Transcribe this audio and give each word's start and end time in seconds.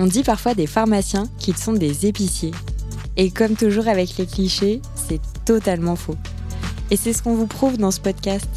On 0.00 0.06
dit 0.06 0.22
parfois 0.22 0.54
des 0.54 0.68
pharmaciens 0.68 1.28
qu'ils 1.38 1.56
sont 1.56 1.72
des 1.72 2.06
épiciers. 2.06 2.52
Et 3.16 3.32
comme 3.32 3.56
toujours 3.56 3.88
avec 3.88 4.16
les 4.16 4.26
clichés, 4.26 4.80
c'est 4.94 5.20
totalement 5.44 5.96
faux. 5.96 6.14
Et 6.92 6.96
c'est 6.96 7.12
ce 7.12 7.20
qu'on 7.20 7.34
vous 7.34 7.48
prouve 7.48 7.78
dans 7.78 7.90
ce 7.90 8.00
podcast. 8.00 8.48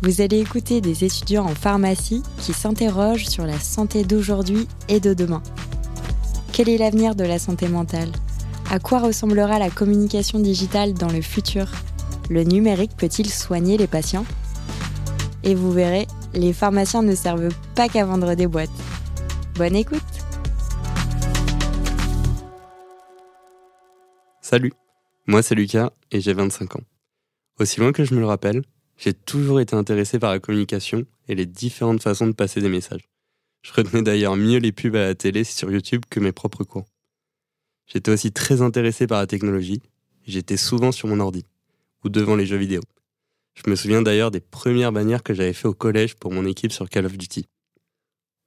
Vous 0.00 0.22
allez 0.22 0.40
écouter 0.40 0.80
des 0.80 1.04
étudiants 1.04 1.44
en 1.44 1.54
pharmacie 1.54 2.22
qui 2.38 2.54
s'interrogent 2.54 3.26
sur 3.26 3.44
la 3.44 3.60
santé 3.60 4.02
d'aujourd'hui 4.02 4.66
et 4.88 4.98
de 4.98 5.12
demain. 5.12 5.42
Quel 6.52 6.70
est 6.70 6.78
l'avenir 6.78 7.14
de 7.14 7.24
la 7.24 7.38
santé 7.38 7.68
mentale? 7.68 8.10
À 8.70 8.78
quoi 8.78 9.00
ressemblera 9.00 9.58
la 9.58 9.68
communication 9.68 10.38
digitale 10.38 10.94
dans 10.94 11.10
le 11.10 11.20
futur? 11.20 11.66
Le 12.30 12.44
numérique 12.44 12.96
peut-il 12.96 13.28
soigner 13.28 13.76
les 13.76 13.86
patients? 13.86 14.24
Et 15.44 15.54
vous 15.54 15.70
verrez, 15.70 16.06
les 16.32 16.54
pharmaciens 16.54 17.02
ne 17.02 17.14
servent 17.14 17.54
pas 17.74 17.88
qu'à 17.88 18.06
vendre 18.06 18.34
des 18.34 18.46
boîtes. 18.46 18.70
Bonne 19.56 19.76
écoute 19.76 20.00
Salut, 24.52 24.74
moi 25.26 25.42
c'est 25.42 25.54
Lucas 25.54 25.94
et 26.10 26.20
j'ai 26.20 26.34
25 26.34 26.76
ans. 26.76 26.82
Aussi 27.58 27.80
loin 27.80 27.90
que 27.90 28.04
je 28.04 28.14
me 28.14 28.20
le 28.20 28.26
rappelle, 28.26 28.60
j'ai 28.98 29.14
toujours 29.14 29.60
été 29.60 29.74
intéressé 29.74 30.18
par 30.18 30.30
la 30.30 30.40
communication 30.40 31.06
et 31.26 31.34
les 31.34 31.46
différentes 31.46 32.02
façons 32.02 32.26
de 32.26 32.32
passer 32.32 32.60
des 32.60 32.68
messages. 32.68 33.08
Je 33.62 33.72
retenais 33.72 34.02
d'ailleurs 34.02 34.36
mieux 34.36 34.58
les 34.58 34.70
pubs 34.70 34.94
à 34.94 35.06
la 35.06 35.14
télé 35.14 35.44
sur 35.44 35.72
YouTube 35.72 36.02
que 36.10 36.20
mes 36.20 36.32
propres 36.32 36.64
cours. 36.64 36.84
J'étais 37.86 38.10
aussi 38.10 38.30
très 38.30 38.60
intéressé 38.60 39.06
par 39.06 39.20
la 39.20 39.26
technologie, 39.26 39.80
j'étais 40.26 40.58
souvent 40.58 40.92
sur 40.92 41.08
mon 41.08 41.20
ordi 41.20 41.46
ou 42.04 42.10
devant 42.10 42.36
les 42.36 42.44
jeux 42.44 42.58
vidéo. 42.58 42.82
Je 43.54 43.70
me 43.70 43.74
souviens 43.74 44.02
d'ailleurs 44.02 44.30
des 44.30 44.40
premières 44.40 44.92
bannières 44.92 45.22
que 45.22 45.32
j'avais 45.32 45.54
fait 45.54 45.68
au 45.68 45.72
collège 45.72 46.16
pour 46.16 46.30
mon 46.30 46.44
équipe 46.44 46.72
sur 46.72 46.90
Call 46.90 47.06
of 47.06 47.16
Duty. 47.16 47.46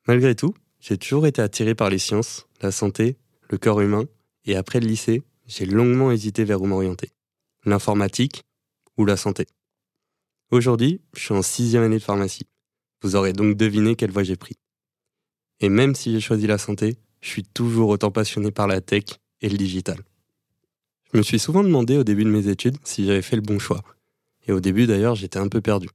Malgré 0.08 0.36
tout, 0.36 0.53
j'ai 0.80 1.00
toujours 1.00 1.26
été 1.26 1.42
attiré 1.42 1.73
par 1.73 1.90
les 1.90 1.98
sciences, 1.98 2.45
la 2.62 2.72
santé, 2.72 3.17
le 3.50 3.58
corps 3.58 3.81
humain, 3.81 4.06
et 4.45 4.56
après 4.56 4.80
le 4.80 4.86
lycée, 4.86 5.23
j'ai 5.45 5.65
longuement 5.65 6.11
hésité 6.11 6.43
vers 6.43 6.61
où 6.61 6.65
m'orienter. 6.65 7.11
L'informatique 7.65 8.43
ou 8.97 9.05
la 9.05 9.17
santé. 9.17 9.45
Aujourd'hui, 10.51 11.01
je 11.15 11.21
suis 11.21 11.33
en 11.33 11.41
sixième 11.41 11.83
année 11.83 11.97
de 11.97 12.03
pharmacie. 12.03 12.47
Vous 13.01 13.15
aurez 13.15 13.33
donc 13.33 13.55
deviné 13.55 13.95
quelle 13.95 14.11
voie 14.11 14.23
j'ai 14.23 14.35
pris. 14.35 14.57
Et 15.59 15.69
même 15.69 15.95
si 15.95 16.11
j'ai 16.11 16.19
choisi 16.19 16.47
la 16.47 16.57
santé, 16.57 16.97
je 17.21 17.29
suis 17.29 17.43
toujours 17.43 17.89
autant 17.89 18.11
passionné 18.11 18.51
par 18.51 18.67
la 18.67 18.81
tech 18.81 19.05
et 19.41 19.49
le 19.49 19.57
digital. 19.57 19.97
Je 21.11 21.17
me 21.17 21.23
suis 21.23 21.39
souvent 21.39 21.63
demandé 21.63 21.97
au 21.97 22.03
début 22.03 22.23
de 22.23 22.29
mes 22.29 22.47
études 22.47 22.77
si 22.83 23.05
j'avais 23.05 23.21
fait 23.21 23.35
le 23.35 23.41
bon 23.41 23.59
choix. 23.59 23.83
Et 24.47 24.51
au 24.51 24.59
début 24.59 24.85
d'ailleurs, 24.85 25.16
j'étais 25.16 25.39
un 25.39 25.47
peu 25.47 25.61
perdu. 25.61 25.89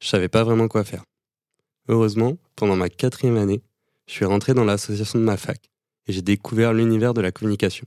Je 0.00 0.08
savais 0.08 0.28
pas 0.28 0.44
vraiment 0.44 0.68
quoi 0.68 0.84
faire. 0.84 1.04
Heureusement, 1.88 2.36
pendant 2.56 2.76
ma 2.76 2.88
quatrième 2.88 3.36
année, 3.36 3.62
je 4.06 4.12
suis 4.12 4.24
rentré 4.24 4.54
dans 4.54 4.64
l'association 4.64 5.18
de 5.18 5.24
ma 5.24 5.36
fac 5.36 5.70
et 6.06 6.12
j'ai 6.12 6.22
découvert 6.22 6.72
l'univers 6.72 7.14
de 7.14 7.20
la 7.20 7.32
communication. 7.32 7.86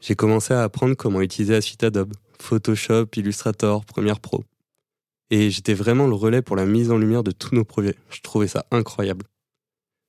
J'ai 0.00 0.14
commencé 0.14 0.54
à 0.54 0.62
apprendre 0.62 0.94
comment 0.94 1.20
utiliser 1.20 1.54
la 1.54 1.60
suite 1.60 1.82
Adobe, 1.82 2.12
Photoshop, 2.40 3.06
Illustrator, 3.16 3.84
Premiere 3.84 4.20
Pro. 4.20 4.44
Et 5.30 5.50
j'étais 5.50 5.74
vraiment 5.74 6.06
le 6.06 6.14
relais 6.14 6.42
pour 6.42 6.54
la 6.54 6.66
mise 6.66 6.90
en 6.90 6.98
lumière 6.98 7.24
de 7.24 7.32
tous 7.32 7.54
nos 7.54 7.64
projets. 7.64 7.96
Je 8.10 8.20
trouvais 8.20 8.46
ça 8.46 8.66
incroyable. 8.70 9.26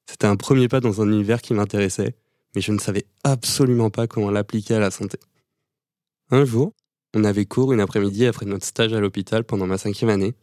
C'était 0.10 0.28
un 0.28 0.36
premier 0.36 0.68
pas 0.68 0.80
dans 0.80 1.02
un 1.02 1.12
univers 1.12 1.42
qui 1.42 1.54
m'intéressait, 1.54 2.16
mais 2.56 2.62
je 2.62 2.72
ne 2.72 2.80
savais 2.80 3.06
absolument 3.24 3.90
pas 3.90 4.08
comment 4.08 4.30
l'appliquer 4.30 4.76
à 4.76 4.80
la 4.80 4.92
santé. 4.92 5.18
Un 6.30 6.46
jour, 6.46 6.74
on 7.14 7.24
avait 7.24 7.46
cours 7.46 7.74
une 7.74 7.80
après-midi 7.80 8.26
après 8.26 8.46
notre 8.46 8.66
stage 8.66 8.94
à 8.94 9.00
l'hôpital 9.00 9.44
pendant 9.44 9.66
ma 9.66 9.78
cinquième 9.78 10.10
année, 10.10 10.36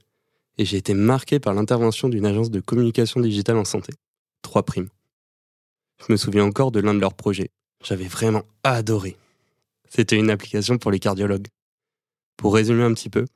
et 0.59 0.65
j'ai 0.65 0.77
été 0.77 0.95
marqué 0.95 1.41
par 1.41 1.55
l'intervention 1.55 2.09
d'une 2.09 2.27
agence 2.27 2.51
de 2.51 2.61
communication 2.61 3.21
digitale 3.21 3.59
en 3.59 3.65
santé, 3.65 3.93
3 4.43 4.63
primes. 4.65 4.89
Je 6.07 6.13
me 6.13 6.17
souviens 6.17 6.45
encore 6.45 6.73
de 6.73 6.81
l'un 6.81 6.95
de 6.95 7.01
leurs 7.01 7.15
projets. 7.15 7.51
J'avais 7.83 8.09
vraiment 8.09 8.43
adoré. 8.63 9.17
C'était 9.95 10.17
une 10.17 10.31
application 10.31 10.77
pour 10.77 10.91
les 10.91 10.99
cardiologues. 10.99 11.47
Pour 12.37 12.55
résumer 12.55 12.83
un 12.83 12.95
petit 12.95 13.11
peu, 13.11 13.27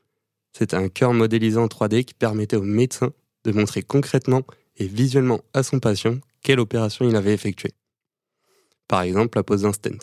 c'était 0.53 0.77
un 0.77 0.89
cœur 0.89 1.13
modélisé 1.13 1.57
en 1.57 1.67
3D 1.67 2.05
qui 2.05 2.15
permettait 2.15 2.57
au 2.57 2.63
médecin 2.63 3.13
de 3.45 3.53
montrer 3.53 3.83
concrètement 3.83 4.43
et 4.77 4.87
visuellement 4.87 5.41
à 5.55 5.63
son 5.63 5.79
patient 5.79 6.19
quelle 6.43 6.59
opération 6.59 7.09
il 7.09 7.15
avait 7.15 7.33
effectuée. 7.33 7.73
Par 8.89 9.03
exemple, 9.03 9.39
la 9.39 9.45
pose 9.45 9.63
d'un 9.63 9.73
stent. 9.73 10.01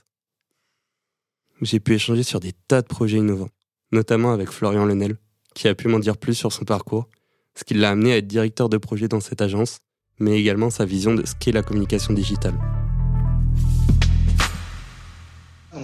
J'ai 1.62 1.80
pu 1.80 1.96
échanger 1.96 2.24
sur 2.24 2.40
des 2.40 2.54
tas 2.68 2.82
de 2.82 2.88
projets 2.88 3.18
innovants, 3.18 3.50
notamment 3.92 4.32
avec 4.32 4.50
Florian 4.50 4.86
Lenel, 4.86 5.18
qui 5.56 5.68
a 5.68 5.76
pu 5.76 5.88
m'en 5.88 6.00
dire 6.00 6.18
plus 6.18 6.36
sur 6.36 6.54
son 6.54 6.64
parcours, 6.64 7.10
ce 7.56 7.64
qui 7.64 7.74
l'a 7.74 7.92
amené 7.92 8.14
à 8.14 8.18
être 8.18 8.28
directeur 8.28 8.70
de 8.70 8.78
projet 8.78 9.08
dans 9.08 9.22
cette 9.22 9.42
agence, 9.42 9.80
mais 10.20 10.40
également 10.40 10.70
sa 10.70 10.86
vision 10.86 11.16
de 11.16 11.26
ce 11.26 11.36
qu'est 11.36 11.52
la 11.52 11.64
communication 11.64 12.14
digitale. 12.14 12.58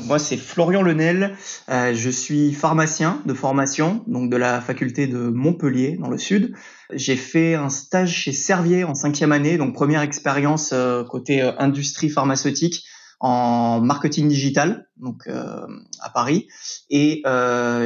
Moi, 0.05 0.19
c'est 0.19 0.37
Florian 0.37 0.81
Lenel. 0.81 1.35
Euh, 1.69 1.93
je 1.93 2.09
suis 2.09 2.53
pharmacien 2.53 3.21
de 3.25 3.33
formation, 3.33 4.03
donc 4.07 4.29
de 4.29 4.37
la 4.37 4.61
faculté 4.61 5.07
de 5.07 5.17
Montpellier, 5.29 5.97
dans 5.99 6.09
le 6.09 6.17
sud. 6.17 6.53
J'ai 6.93 7.15
fait 7.15 7.55
un 7.55 7.69
stage 7.69 8.11
chez 8.11 8.31
Servier 8.31 8.83
en 8.83 8.93
cinquième 8.93 9.31
année, 9.31 9.57
donc 9.57 9.73
première 9.73 10.01
expérience 10.01 10.71
euh, 10.73 11.03
côté 11.03 11.41
euh, 11.41 11.51
industrie 11.59 12.09
pharmaceutique 12.09 12.85
en 13.19 13.81
marketing 13.81 14.27
digital, 14.27 14.89
donc 14.97 15.27
à 15.27 16.09
Paris. 16.09 16.47
Et 16.89 17.21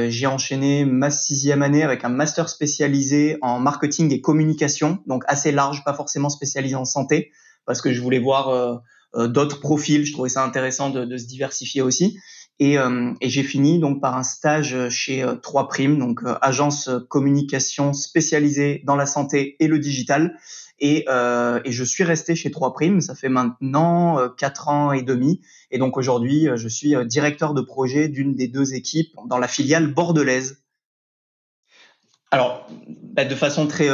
j'ai 0.08 0.26
enchaîné 0.26 0.86
ma 0.86 1.10
sixième 1.10 1.60
année 1.60 1.82
avec 1.82 2.06
un 2.06 2.08
master 2.08 2.48
spécialisé 2.48 3.36
en 3.42 3.58
marketing 3.58 4.10
et 4.14 4.22
communication, 4.22 5.00
donc 5.06 5.24
assez 5.28 5.52
large, 5.52 5.84
pas 5.84 5.92
forcément 5.92 6.30
spécialisé 6.30 6.74
en 6.74 6.86
santé, 6.86 7.32
parce 7.66 7.82
que 7.82 7.92
je 7.92 8.00
voulais 8.00 8.18
voir 8.18 8.80
d'autres 9.16 9.60
profils. 9.60 10.04
Je 10.04 10.12
trouvais 10.12 10.28
ça 10.28 10.44
intéressant 10.44 10.90
de, 10.90 11.04
de 11.04 11.16
se 11.16 11.26
diversifier 11.26 11.82
aussi. 11.82 12.18
Et, 12.58 12.78
euh, 12.78 13.12
et 13.20 13.28
j'ai 13.28 13.42
fini 13.42 13.78
donc 13.78 14.00
par 14.00 14.16
un 14.16 14.22
stage 14.22 14.88
chez 14.88 15.24
3 15.42 15.62
euh, 15.62 15.66
Prime, 15.66 15.98
donc 15.98 16.20
agence 16.40 16.88
communication 17.08 17.92
spécialisée 17.92 18.82
dans 18.84 18.96
la 18.96 19.06
santé 19.06 19.56
et 19.60 19.66
le 19.66 19.78
digital. 19.78 20.38
Et, 20.78 21.04
euh, 21.08 21.60
et 21.64 21.72
je 21.72 21.84
suis 21.84 22.04
resté 22.04 22.34
chez 22.34 22.50
3 22.50 22.72
Prime. 22.72 23.00
Ça 23.00 23.14
fait 23.14 23.28
maintenant 23.28 24.28
quatre 24.38 24.68
ans 24.68 24.92
et 24.92 25.02
demi. 25.02 25.42
Et 25.70 25.78
donc 25.78 25.96
aujourd'hui, 25.96 26.48
je 26.54 26.68
suis 26.68 26.94
directeur 27.06 27.52
de 27.52 27.60
projet 27.60 28.08
d'une 28.08 28.34
des 28.34 28.48
deux 28.48 28.74
équipes 28.74 29.14
dans 29.26 29.38
la 29.38 29.48
filiale 29.48 29.92
bordelaise. 29.92 30.62
Alors, 32.30 32.66
bah, 32.88 33.24
de 33.24 33.34
façon 33.34 33.66
très 33.66 33.88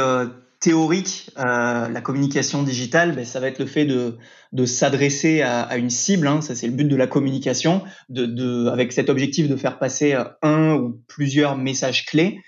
théorique, 0.63 1.29
euh, 1.37 1.89
la 1.89 2.01
communication 2.01 2.63
digitale, 2.63 3.13
ben, 3.13 3.25
ça 3.25 3.41
va 3.41 3.49
être 3.49 3.59
le 3.59 3.65
fait 3.65 3.83
de, 3.83 4.17
de 4.53 4.65
s'adresser 4.65 5.41
à, 5.41 5.61
à, 5.61 5.75
une 5.75 5.89
cible. 5.89 6.25
Hein, 6.25 6.39
ça, 6.39 6.55
c'est 6.55 6.67
le 6.67 6.73
but 6.73 6.87
de 6.87 6.95
la 6.95 7.05
communication, 7.05 7.83
de, 8.07 8.25
de, 8.25 8.69
avec 8.69 8.93
cet 8.93 9.09
objectif 9.09 9.49
de 9.49 9.57
faire 9.57 9.77
passer 9.77 10.13
euh, 10.13 10.23
un 10.41 10.75
ou 10.75 11.01
plusieurs 11.09 11.57
messages 11.57 12.05
clés, 12.05 12.39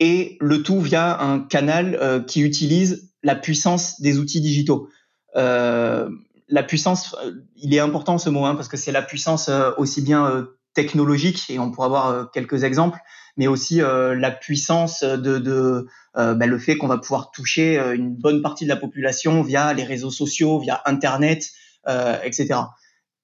et 0.00 0.36
le 0.38 0.62
tout 0.62 0.80
via 0.82 1.18
un 1.22 1.40
canal 1.40 1.98
euh, 1.98 2.20
qui 2.20 2.42
utilise 2.42 3.10
la 3.22 3.36
puissance 3.36 4.02
des 4.02 4.18
outils 4.18 4.42
digitaux. 4.42 4.90
Euh, 5.36 6.10
la 6.48 6.62
puissance, 6.62 7.16
euh, 7.24 7.32
il 7.56 7.72
est 7.74 7.78
important 7.78 8.18
ce 8.18 8.28
mot, 8.28 8.44
hein, 8.44 8.54
parce 8.54 8.68
que 8.68 8.76
c'est 8.76 8.92
la 8.92 9.02
puissance 9.02 9.50
aussi 9.78 10.02
bien 10.02 10.46
technologique, 10.74 11.50
et 11.50 11.58
on 11.58 11.70
pourra 11.70 11.88
voir 11.88 12.30
quelques 12.30 12.64
exemples, 12.64 12.98
mais 13.36 13.46
aussi 13.46 13.76
la 13.80 14.30
puissance 14.30 15.02
de, 15.02 15.38
de 15.38 15.86
euh, 16.16 16.34
ben, 16.34 16.48
le 16.48 16.58
fait 16.58 16.76
qu'on 16.76 16.88
va 16.88 16.98
pouvoir 16.98 17.30
toucher 17.30 17.78
euh, 17.78 17.94
une 17.94 18.14
bonne 18.14 18.42
partie 18.42 18.64
de 18.64 18.68
la 18.68 18.76
population 18.76 19.42
via 19.42 19.72
les 19.72 19.84
réseaux 19.84 20.10
sociaux, 20.10 20.58
via 20.58 20.82
Internet, 20.84 21.50
euh, 21.88 22.18
etc. 22.22 22.60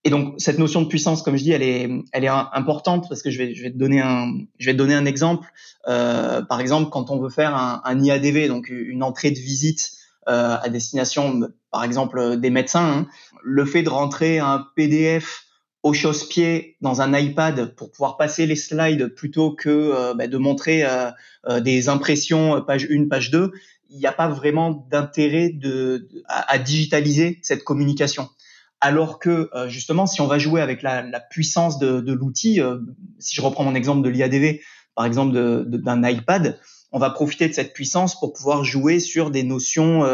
Et 0.04 0.10
donc 0.10 0.34
cette 0.38 0.58
notion 0.58 0.80
de 0.80 0.86
puissance, 0.86 1.22
comme 1.22 1.36
je 1.36 1.42
dis, 1.42 1.52
elle 1.52 1.62
est, 1.62 1.90
elle 2.12 2.24
est 2.24 2.28
importante 2.28 3.08
parce 3.08 3.22
que 3.22 3.30
je 3.30 3.38
vais, 3.38 3.54
je 3.54 3.62
vais 3.62 3.70
te 3.70 3.76
donner 3.76 4.00
un, 4.00 4.32
je 4.58 4.66
vais 4.66 4.72
te 4.72 4.78
donner 4.78 4.94
un 4.94 5.04
exemple. 5.04 5.48
Euh, 5.86 6.40
par 6.42 6.60
exemple, 6.60 6.88
quand 6.90 7.10
on 7.10 7.20
veut 7.20 7.28
faire 7.28 7.54
un, 7.54 7.82
un 7.84 8.02
IADV, 8.02 8.48
donc 8.48 8.68
une 8.70 9.02
entrée 9.02 9.32
de 9.32 9.38
visite 9.38 9.90
euh, 10.28 10.56
à 10.62 10.68
destination, 10.68 11.40
par 11.70 11.84
exemple, 11.84 12.38
des 12.38 12.50
médecins, 12.50 13.00
hein, 13.00 13.06
le 13.42 13.64
fait 13.66 13.82
de 13.82 13.90
rentrer 13.90 14.38
un 14.38 14.66
PDF 14.76 15.44
au 15.88 15.94
chausse-pied 15.94 16.76
dans 16.82 17.00
un 17.00 17.18
iPad 17.18 17.74
pour 17.74 17.90
pouvoir 17.90 18.18
passer 18.18 18.46
les 18.46 18.56
slides 18.56 19.08
plutôt 19.08 19.52
que 19.52 19.70
euh, 19.70 20.14
bah, 20.14 20.26
de 20.26 20.36
montrer 20.36 20.84
euh, 20.84 21.10
euh, 21.48 21.60
des 21.60 21.88
impressions 21.88 22.60
page 22.60 22.86
1, 22.90 23.08
page 23.08 23.30
2, 23.30 23.52
il 23.88 23.98
n'y 23.98 24.06
a 24.06 24.12
pas 24.12 24.28
vraiment 24.28 24.86
d'intérêt 24.90 25.50
à, 26.26 26.58
digitaliser 26.58 27.38
cette 27.42 27.64
communication. 27.64 28.28
Alors 28.82 29.18
que 29.18 29.48
justement, 29.66 30.06
si 30.06 30.20
on 30.20 30.26
va 30.26 30.38
jouer 30.38 30.60
avec 30.60 30.82
la, 30.82 31.20
puissance 31.30 31.78
de, 31.78 32.02
de 32.02 32.12
l'outil, 32.12 32.60
si 33.18 33.34
je 33.34 33.40
reprends 33.40 33.64
mon 33.64 33.74
exemple 33.74 34.02
de 34.02 34.10
l'IADV, 34.10 34.60
par 34.94 35.06
exemple 35.06 35.32
d'un 35.64 36.06
iPad, 36.06 36.60
on 36.92 36.98
va 36.98 37.08
profiter 37.08 37.48
de 37.48 37.54
cette 37.54 37.72
puissance 37.72 38.20
pour 38.20 38.34
pouvoir 38.34 38.62
jouer 38.62 39.00
sur 39.00 39.30
des 39.30 39.42
notions 39.42 40.06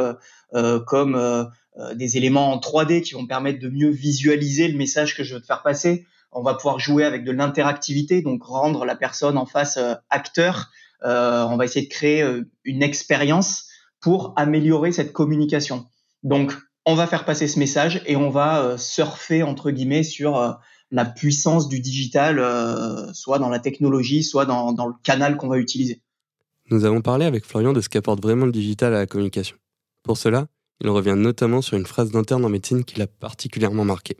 comme 0.87 1.50
des 1.94 2.17
éléments 2.17 2.53
en 2.53 2.59
3D 2.59 3.03
qui 3.03 3.15
vont 3.15 3.26
permettre 3.26 3.59
de 3.59 3.69
mieux 3.69 3.91
visualiser 3.91 4.69
le 4.69 4.79
message 4.79 5.17
que 5.17 5.25
je 5.25 5.35
veux 5.35 5.41
te 5.41 5.47
faire 5.47 5.62
passer. 5.62 6.06
On 6.31 6.43
va 6.43 6.55
pouvoir 6.55 6.79
jouer 6.79 7.05
avec 7.05 7.25
de 7.25 7.32
l'interactivité, 7.32 8.23
donc 8.23 8.44
rendre 8.44 8.85
la 8.85 8.97
personne 8.97 9.37
en 9.38 9.47
face 9.47 9.76
euh, 9.76 9.94
acteur. 10.11 10.71
Euh, 11.05 11.44
on 11.44 11.56
va 11.56 11.65
essayer 11.65 11.87
de 11.87 11.93
créer 11.93 12.25
une 12.65 12.82
expérience 12.82 13.67
pour 14.00 14.32
améliorer 14.37 14.93
cette 14.93 15.12
communication. 15.12 15.87
Donc, 16.23 16.55
on 16.87 16.94
va 16.94 17.06
faire 17.06 17.25
passer 17.25 17.49
ce 17.49 17.59
message 17.59 18.03
et 18.06 18.17
on 18.17 18.31
va 18.31 18.77
surfer 18.79 19.43
entre 19.43 19.70
guillemets 19.70 20.03
sur 20.03 20.59
la 20.91 21.05
puissance 21.05 21.69
du 21.69 21.81
digital, 21.81 22.41
soit 23.15 23.38
dans 23.38 23.49
la 23.49 23.59
technologie, 23.59 24.23
soit 24.23 24.44
dans, 24.44 24.73
dans 24.73 24.87
le 24.87 24.94
canal 25.03 25.37
qu'on 25.37 25.49
va 25.49 25.59
utiliser. 25.59 26.03
Nous 26.70 26.85
avons 26.85 27.03
parlé 27.03 27.27
avec 27.27 27.44
Florian 27.44 27.73
de 27.73 27.81
ce 27.81 27.88
qu'apporte 27.88 28.23
vraiment 28.23 28.47
le 28.47 28.53
digital 28.53 28.94
à 28.94 28.99
la 28.99 29.06
communication. 29.06 29.56
Pour 30.03 30.17
cela, 30.17 30.47
il 30.81 30.88
revient 30.88 31.15
notamment 31.17 31.62
sur 31.62 31.76
une 31.76 31.87
phrase 31.87 32.11
d'interne 32.11 32.44
en 32.44 32.49
médecine 32.49 32.85
qui 32.85 32.99
l'a 32.99 33.06
particulièrement 33.06 33.85
marqué. 33.85 34.17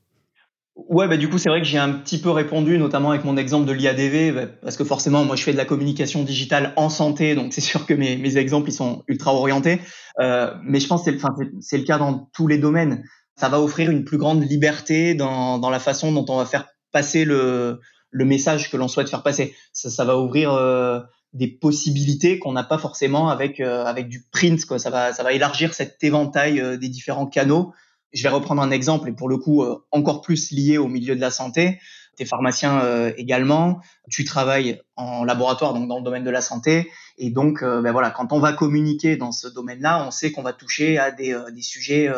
Ouais, 0.77 1.07
bah 1.07 1.17
du 1.17 1.29
coup, 1.29 1.39
c'est 1.39 1.49
vrai 1.49 1.61
que 1.61 1.67
j'ai 1.67 1.79
un 1.79 1.93
petit 1.93 2.21
peu 2.21 2.31
répondu, 2.31 2.79
notamment 2.79 3.11
avec 3.11 3.25
mon 3.25 3.37
exemple 3.37 3.67
de 3.67 3.73
l'IADV, 3.73 4.33
bah, 4.33 4.47
parce 4.63 4.77
que 4.77 4.83
forcément, 4.83 5.25
moi, 5.25 5.37
je 5.37 5.45
fais 5.45 5.53
de 5.53 5.57
la 5.57 5.65
communication 5.65 6.25
digitale 6.25 6.73
en 6.77 6.89
santé, 6.89 7.37
donc 7.37 7.53
c'est 7.53 7.61
sûr 7.61 7.87
que 7.87 7.95
mes, 7.95 8.17
mes, 8.17 8.37
exemples, 8.39 8.71
ils 8.71 8.75
sont 8.75 9.05
ultra 9.07 9.33
orientés. 9.33 9.81
Euh, 10.21 10.53
mais 10.65 10.81
je 10.81 10.89
pense 10.89 11.05
que 11.05 11.13
c'est 11.61 11.79
le 11.79 11.85
cas 11.85 11.99
dans 11.99 12.29
tous 12.35 12.49
les 12.49 12.59
domaines. 12.59 13.05
Ça 13.37 13.49
va 13.49 13.61
offrir 13.61 13.91
une 13.91 14.05
plus 14.05 14.19
grande 14.19 14.43
liberté 14.43 15.15
dans, 15.15 15.59
dans 15.59 15.71
la 15.71 15.79
façon 15.79 16.11
dont 16.11 16.25
on 16.29 16.39
va 16.39 16.45
faire 16.45 16.67
passer 16.93 17.25
le, 17.25 17.81
le 18.11 18.25
message 18.25 18.71
que 18.71 18.77
l'on 18.77 18.89
souhaite 18.89 19.11
faire 19.11 19.23
passer. 19.23 19.55
Ça, 19.73 20.05
va 20.05 20.17
ouvrir 20.17 20.53
euh, 20.53 21.01
des 21.35 21.49
possibilités 21.49 22.39
qu'on 22.39 22.53
n'a 22.53 22.65
pas 22.65 22.79
forcément 22.79 23.29
avec 23.29 23.61
euh, 23.61 23.85
avec 23.85 24.09
du 24.09 24.25
print. 24.33 24.65
Quoi. 24.65 24.79
Ça 24.79 24.91
va 24.91 25.13
ça 25.13 25.23
va 25.23 25.33
élargir 25.33 25.75
cet 25.75 26.03
éventail 26.03 26.61
euh, 26.61 26.77
des 26.77 26.89
différents 26.89 27.27
canaux 27.27 27.73
je 28.15 28.23
vais 28.23 28.29
reprendre 28.29 28.63
un 28.63 28.71
exemple 28.71 29.09
et 29.09 29.13
pour 29.13 29.29
le 29.29 29.37
coup 29.37 29.63
euh, 29.63 29.77
encore 29.91 30.23
plus 30.23 30.53
lié 30.53 30.79
au 30.79 30.89
milieu 30.89 31.15
de 31.15 31.21
la 31.21 31.31
santé. 31.31 31.81
Tu 32.17 32.23
es 32.23 32.27
pharmacien 32.27 32.81
euh, 32.81 33.13
également, 33.17 33.81
tu 34.09 34.25
travailles 34.25 34.81
en 34.95 35.25
laboratoire 35.25 35.75
donc 35.75 35.89
dans 35.89 35.99
le 35.99 36.05
domaine 36.05 36.23
de 36.23 36.31
la 36.31 36.41
santé 36.41 36.89
et 37.19 37.31
donc 37.31 37.63
euh, 37.63 37.83
ben 37.83 37.91
voilà 37.91 38.11
quand 38.11 38.33
on 38.33 38.39
va 38.39 38.53
communiquer 38.53 39.17
dans 39.17 39.33
ce 39.33 39.49
domaine-là, 39.49 40.07
on 40.07 40.13
sait 40.13 40.31
qu'on 40.31 40.43
va 40.43 40.53
toucher 40.53 40.97
à 40.97 41.11
des, 41.11 41.37
des 41.53 41.63
sujets 41.63 42.09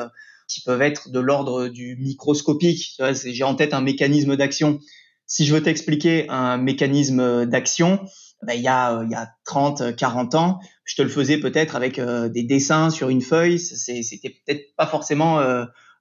qui 0.48 0.60
peuvent 0.60 0.82
être 0.82 1.10
de 1.10 1.18
l'ordre 1.18 1.68
du 1.68 1.96
microscopique. 1.96 3.00
J'ai 3.24 3.44
en 3.44 3.54
tête 3.54 3.72
un 3.72 3.80
mécanisme 3.80 4.36
d'action. 4.36 4.78
Si 5.26 5.44
je 5.44 5.54
veux 5.54 5.62
t'expliquer 5.62 6.28
un 6.28 6.56
mécanisme 6.58 7.46
d'action, 7.46 8.00
ben, 8.42 8.54
il, 8.54 8.62
y 8.62 8.68
a, 8.68 9.02
il 9.02 9.10
y 9.10 9.14
a 9.14 9.28
30, 9.44 9.96
40 9.96 10.34
ans, 10.34 10.60
je 10.84 10.94
te 10.94 11.02
le 11.02 11.08
faisais 11.08 11.38
peut-être 11.38 11.74
avec 11.74 12.00
des 12.00 12.42
dessins 12.42 12.90
sur 12.90 13.08
une 13.08 13.22
feuille. 13.22 13.58
C'était 13.58 14.30
peut-être 14.30 14.74
pas 14.76 14.86
forcément 14.86 15.40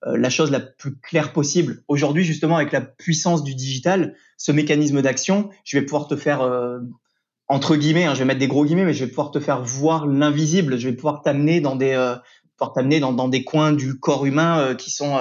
euh, 0.05 0.17
la 0.17 0.29
chose 0.29 0.51
la 0.51 0.59
plus 0.59 0.99
claire 0.99 1.33
possible. 1.33 1.83
Aujourd'hui, 1.87 2.23
justement, 2.23 2.57
avec 2.57 2.71
la 2.71 2.81
puissance 2.81 3.43
du 3.43 3.55
digital, 3.55 4.15
ce 4.37 4.51
mécanisme 4.51 5.01
d'action, 5.01 5.49
je 5.63 5.79
vais 5.79 5.85
pouvoir 5.85 6.07
te 6.07 6.15
faire 6.15 6.41
euh, 6.41 6.79
entre 7.47 7.75
guillemets, 7.75 8.05
hein, 8.05 8.13
je 8.13 8.19
vais 8.19 8.25
mettre 8.25 8.39
des 8.39 8.47
gros 8.47 8.65
guillemets, 8.65 8.85
mais 8.85 8.93
je 8.93 9.05
vais 9.05 9.09
pouvoir 9.09 9.31
te 9.31 9.39
faire 9.39 9.63
voir 9.63 10.05
l'invisible. 10.05 10.77
Je 10.77 10.89
vais 10.89 10.95
pouvoir 10.95 11.21
t'amener 11.21 11.59
dans 11.59 11.75
des 11.75 11.93
euh, 11.93 12.15
pouvoir 12.57 12.73
t'amener 12.73 12.99
dans, 12.99 13.27
des 13.27 13.43
coins 13.43 13.73
du 13.73 13.99
corps 13.99 14.25
humain 14.25 14.75
qui 14.75 14.89
sont 14.89 15.19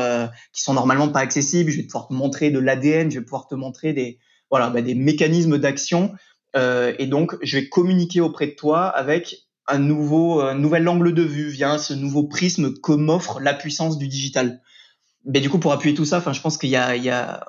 qui 0.52 0.62
sont 0.62 0.72
normalement 0.72 1.08
pas 1.08 1.18
accessibles. 1.18 1.68
Je 1.70 1.78
vais 1.78 1.82
pouvoir 1.82 2.06
te 2.06 2.14
montrer 2.14 2.50
de 2.50 2.60
l'ADN. 2.60 3.10
Je 3.10 3.18
vais 3.18 3.24
pouvoir 3.24 3.48
te 3.48 3.56
montrer 3.56 3.92
des 3.92 4.18
voilà 4.50 4.70
bah, 4.70 4.82
des 4.82 4.94
mécanismes 4.94 5.58
d'action. 5.58 6.14
Et 6.54 7.06
donc, 7.06 7.36
je 7.42 7.58
vais 7.58 7.68
communiquer 7.68 8.20
auprès 8.20 8.46
de 8.46 8.52
toi 8.52 8.86
avec 8.86 9.46
un 9.66 9.78
nouveau 9.78 10.40
un 10.40 10.54
nouvel 10.54 10.88
angle 10.88 11.12
de 11.12 11.22
vue 11.22 11.48
via 11.48 11.78
ce 11.78 11.94
nouveau 11.94 12.24
prisme 12.24 12.74
que 12.74 12.92
m'offre 12.92 13.40
la 13.40 13.54
puissance 13.54 13.98
du 13.98 14.08
digital 14.08 14.60
mais 15.24 15.40
du 15.40 15.50
coup, 15.50 15.58
pour 15.58 15.72
appuyer 15.72 15.94
tout 15.94 16.04
ça, 16.04 16.18
enfin, 16.18 16.32
je 16.32 16.40
pense 16.40 16.58
qu'il 16.58 16.70
y 16.70 16.76
a, 16.76 16.96
il 16.96 17.02
y 17.02 17.10
a 17.10 17.44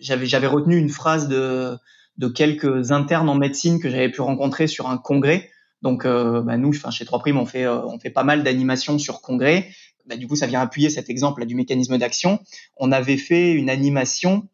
j'avais, 0.00 0.26
j'avais 0.26 0.46
retenu 0.46 0.76
une 0.76 0.90
phrase 0.90 1.28
de, 1.28 1.76
de 2.18 2.28
quelques 2.28 2.92
internes 2.92 3.28
en 3.28 3.34
médecine 3.34 3.80
que 3.80 3.90
j'avais 3.90 4.10
pu 4.10 4.20
rencontrer 4.20 4.66
sur 4.66 4.88
un 4.88 4.98
congrès. 4.98 5.50
Donc, 5.82 6.04
euh, 6.04 6.42
bah, 6.42 6.56
nous, 6.56 6.70
enfin, 6.70 6.90
chez 6.90 7.04
Trois 7.04 7.18
Primes, 7.18 7.38
on 7.38 7.46
fait, 7.46 7.64
euh, 7.64 7.84
on 7.86 7.98
fait 7.98 8.10
pas 8.10 8.24
mal 8.24 8.42
d'animations 8.42 8.98
sur 8.98 9.22
congrès. 9.22 9.70
Bah, 10.06 10.16
du 10.16 10.26
coup, 10.26 10.36
ça 10.36 10.46
vient 10.46 10.60
appuyer 10.60 10.90
cet 10.90 11.08
exemple 11.08 11.40
là, 11.40 11.46
du 11.46 11.54
mécanisme 11.54 11.96
d'action. 11.98 12.40
On 12.76 12.92
avait 12.92 13.16
fait 13.16 13.52
une 13.52 13.70
animation 13.70 14.48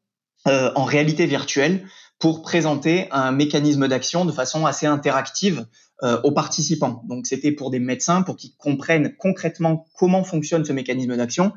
euh, 0.47 0.71
en 0.77 0.85
réalité 0.85 1.27
virtuelle 1.27 1.87
pour 2.19 2.43
présenter 2.43 3.09
un 3.11 3.33
mécanisme 3.33 3.89
d'action 3.89 4.25
de 4.25 4.33
façon 4.33 4.67
assez 4.67 4.87
interactive 4.87 5.67
euh, 6.03 6.21
aux 6.23 6.33
participants. 6.33 7.03
Donc, 7.09 7.27
c'était 7.27 7.53
pour 7.53 7.71
des 7.71 7.79
médecins 7.79 8.23
pour 8.23 8.37
qu'ils 8.37 8.55
comprennent 8.57 9.15
concrètement 9.17 9.87
comment 9.97 10.25
fonctionne 10.25 10.65
ce 10.65 10.73
mécanisme 10.73 11.17
d'action, 11.17 11.53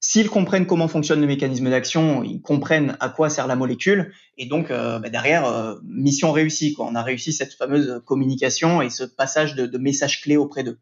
S'ils 0.00 0.30
comprennent 0.30 0.66
comment 0.66 0.86
fonctionne 0.86 1.20
le 1.20 1.26
mécanisme 1.26 1.68
d'action, 1.70 2.22
ils 2.22 2.40
comprennent 2.40 2.96
à 3.00 3.08
quoi 3.08 3.30
sert 3.30 3.48
la 3.48 3.56
molécule, 3.56 4.12
et 4.36 4.46
donc 4.46 4.70
euh, 4.70 5.00
bah, 5.00 5.08
derrière, 5.08 5.44
euh, 5.46 5.74
mission 5.82 6.30
réussie. 6.30 6.72
Quoi. 6.72 6.86
On 6.86 6.94
a 6.94 7.02
réussi 7.02 7.32
cette 7.32 7.54
fameuse 7.54 8.00
communication 8.04 8.80
et 8.80 8.90
ce 8.90 9.02
passage 9.02 9.56
de, 9.56 9.66
de 9.66 9.78
messages 9.78 10.22
clés 10.22 10.36
auprès 10.36 10.62
d'eux. 10.62 10.78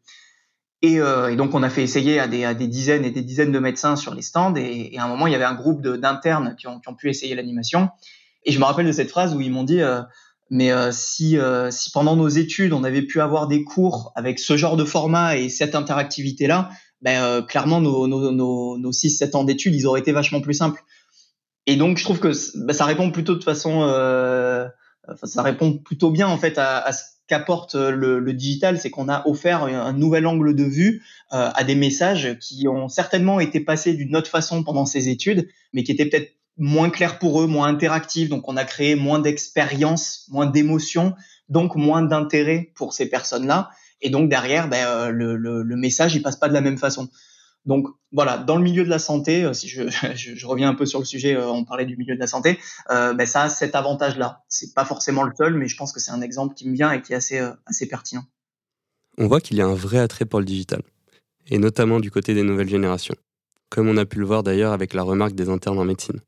Et, 0.83 0.99
euh, 0.99 1.31
et, 1.31 1.35
donc 1.35 1.55
on 1.55 1.63
a 1.63 1.69
fait 1.71 1.81
essayer 1.81 2.19
à 2.19 2.27
des, 2.27 2.45
à 2.45 2.53
des, 2.53 2.67
dizaines 2.67 3.05
et 3.05 3.09
des 3.09 3.23
dizaines 3.23 3.51
de 3.51 3.57
médecins 3.57 3.95
sur 3.95 4.13
les 4.13 4.21
stands, 4.21 4.55
et, 4.55 4.93
et 4.93 4.99
à 4.99 5.05
un 5.05 5.07
moment 5.07 5.25
il 5.25 5.33
y 5.33 5.35
avait 5.35 5.45
un 5.45 5.55
groupe 5.55 5.81
d'internes 5.81 6.55
qui 6.55 6.67
ont, 6.67 6.79
qui 6.79 6.87
ont, 6.87 6.93
pu 6.93 7.09
essayer 7.09 7.33
l'animation. 7.33 7.89
Et 8.47 8.51
je 8.51 8.59
me 8.59 8.63
rappelle 8.65 8.87
de 8.87 8.91
cette 8.91 9.11
phrase 9.11 9.35
où 9.35 9.41
ils 9.41 9.51
m'ont 9.51 9.63
dit 9.63 9.81
mais 10.49 10.71
si, 10.91 11.37
si 11.69 11.91
pendant 11.91 12.15
nos 12.15 12.29
études 12.29 12.73
on 12.73 12.83
avait 12.83 13.03
pu 13.03 13.21
avoir 13.21 13.47
des 13.47 13.63
cours 13.63 14.11
avec 14.15 14.39
ce 14.39 14.57
genre 14.57 14.77
de 14.77 14.85
format 14.85 15.37
et 15.37 15.49
cette 15.49 15.75
interactivité 15.75 16.47
là, 16.47 16.69
ben, 17.01 17.23
euh, 17.23 17.41
clairement, 17.41 17.79
nos, 17.79 18.07
nos, 18.07 18.31
nos, 18.31 18.77
nos 18.77 18.91
6-7 18.91 19.35
ans 19.35 19.43
d'études, 19.43 19.75
ils 19.75 19.85
auraient 19.85 19.99
été 19.99 20.11
vachement 20.11 20.41
plus 20.41 20.53
simples. 20.53 20.83
Et 21.65 21.75
donc, 21.75 21.97
je 21.97 22.03
trouve 22.03 22.19
que 22.19 22.31
ben, 22.55 22.73
ça 22.73 22.85
répond 22.85 23.11
plutôt 23.11 23.35
de 23.35 23.43
façon, 23.43 23.83
euh, 23.83 24.67
ça 25.23 25.41
répond 25.43 25.77
plutôt 25.77 26.11
bien 26.11 26.27
en 26.27 26.37
fait 26.37 26.57
à, 26.57 26.91
ce 26.91 27.03
qu'apporte 27.27 27.75
le, 27.75 28.19
le, 28.19 28.33
digital, 28.33 28.79
c'est 28.79 28.89
qu'on 28.89 29.09
a 29.09 29.27
offert 29.27 29.63
un 29.63 29.91
nouvel 29.91 30.25
angle 30.25 30.55
de 30.55 30.63
vue 30.63 31.03
euh, 31.33 31.49
à 31.53 31.63
des 31.65 31.75
messages 31.75 32.39
qui 32.39 32.69
ont 32.69 32.87
certainement 32.87 33.41
été 33.41 33.59
passés 33.59 33.93
d'une 33.93 34.15
autre 34.15 34.29
façon 34.29 34.63
pendant 34.63 34.85
ces 34.85 35.09
études, 35.09 35.49
mais 35.73 35.83
qui 35.83 35.91
étaient 35.91 36.05
peut-être 36.05 36.31
moins 36.57 36.89
clairs 36.89 37.19
pour 37.19 37.41
eux, 37.41 37.47
moins 37.47 37.67
interactifs. 37.67 38.29
Donc, 38.29 38.47
on 38.47 38.57
a 38.57 38.65
créé 38.65 38.95
moins 38.95 39.19
d'expérience, 39.19 40.25
moins 40.29 40.45
d'émotions, 40.45 41.15
donc 41.49 41.75
moins 41.75 42.01
d'intérêt 42.01 42.71
pour 42.75 42.93
ces 42.93 43.09
personnes-là. 43.09 43.69
Et 44.01 44.09
donc 44.09 44.29
derrière, 44.29 44.69
ben, 44.69 44.85
euh, 44.85 45.09
le, 45.09 45.35
le, 45.35 45.63
le, 45.63 45.75
message 45.75 46.15
il 46.15 46.21
passe 46.21 46.35
pas 46.35 46.49
de 46.49 46.53
la 46.53 46.61
même 46.61 46.77
façon. 46.77 47.09
Donc 47.65 47.87
voilà, 48.11 48.37
dans 48.37 48.55
le 48.55 48.63
milieu 48.63 48.85
de 48.85 48.89
la 48.89 48.99
santé, 48.99 49.43
euh, 49.43 49.53
si 49.53 49.67
je, 49.67 49.83
je, 50.15 50.35
je 50.35 50.47
reviens 50.47 50.69
un 50.69 50.73
peu 50.75 50.85
sur 50.85 50.99
le 50.99 51.05
sujet, 51.05 51.35
euh, 51.35 51.49
on 51.49 51.65
parlait 51.65 51.85
du 51.85 51.97
milieu 51.97 52.15
de 52.15 52.19
la 52.19 52.27
santé, 52.27 52.59
euh, 52.89 53.13
ben 53.13 53.27
ça 53.27 53.43
a 53.43 53.49
cet 53.49 53.75
avantage-là. 53.75 54.43
C'est 54.47 54.73
pas 54.73 54.85
forcément 54.85 55.23
le 55.23 55.33
seul, 55.37 55.55
mais 55.55 55.67
je 55.67 55.75
pense 55.75 55.91
que 55.91 55.99
c'est 55.99 56.11
un 56.11 56.21
exemple 56.21 56.55
qui 56.55 56.67
me 56.69 56.75
vient 56.75 56.91
et 56.91 57.01
qui 57.01 57.13
est 57.13 57.17
assez, 57.17 57.39
assez 57.65 57.87
pertinent. 57.87 58.23
On 59.17 59.27
voit 59.27 59.41
qu'il 59.41 59.57
y 59.57 59.61
a 59.61 59.65
un 59.65 59.73
vrai 59.75 59.97
attrait 59.97 60.25
pour 60.25 60.39
le 60.39 60.45
digital, 60.45 60.81
et 61.47 61.57
notamment 61.57 61.99
du 61.99 62.11
côté 62.11 62.33
des 62.33 62.43
nouvelles 62.43 62.69
générations, 62.69 63.15
comme 63.69 63.89
on 63.89 63.97
a 63.97 64.05
pu 64.05 64.19
le 64.19 64.25
voir 64.25 64.43
d'ailleurs 64.43 64.73
avec 64.73 64.93
la 64.93 65.01
remarque 65.01 65.33
des 65.33 65.49
internes 65.49 65.79
en 65.79 65.85
médecine. 65.85 66.21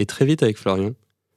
Et 0.00 0.06
très 0.06 0.24
vite 0.24 0.42
avec 0.42 0.56
Florian, 0.56 0.92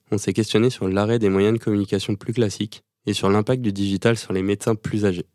on 0.09 0.17
s'est 0.17 0.31
questionné 0.31 0.69
sur 0.69 0.87
l'arrêt 0.87 1.19
des 1.19 1.27
moyens 1.27 1.59
de 1.59 1.61
communication 1.61 2.15
plus 2.15 2.31
classiques 2.31 2.81
et 3.05 3.11
sur 3.11 3.29
l'impact 3.29 3.61
du 3.61 3.73
digital 3.73 4.15
sur 4.15 4.31
les 4.31 4.41
médecins 4.41 4.73
plus 4.73 5.03
âgés. 5.03 5.25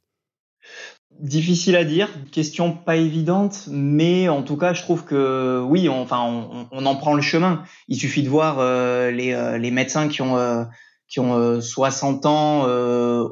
Difficile 1.20 1.76
à 1.76 1.84
dire, 1.84 2.08
question 2.32 2.72
pas 2.72 2.96
évidente, 2.96 3.68
mais 3.70 4.30
en 4.30 4.42
tout 4.42 4.56
cas, 4.56 4.72
je 4.72 4.80
trouve 4.80 5.04
que 5.04 5.62
oui, 5.62 5.90
on, 5.90 6.00
enfin, 6.00 6.22
on, 6.70 6.86
en 6.86 6.96
prend 6.96 7.12
le 7.12 7.20
chemin. 7.20 7.64
Il 7.88 7.96
suffit 7.98 8.22
de 8.22 8.30
voir 8.30 8.60
euh, 8.60 9.10
les, 9.10 9.34
euh, 9.34 9.58
les, 9.58 9.70
médecins 9.70 10.08
qui 10.08 10.22
ont 10.22 10.38
euh, 10.38 10.64
qui 11.06 11.20
ont 11.20 11.60
60 11.60 12.24
ans 12.24 12.62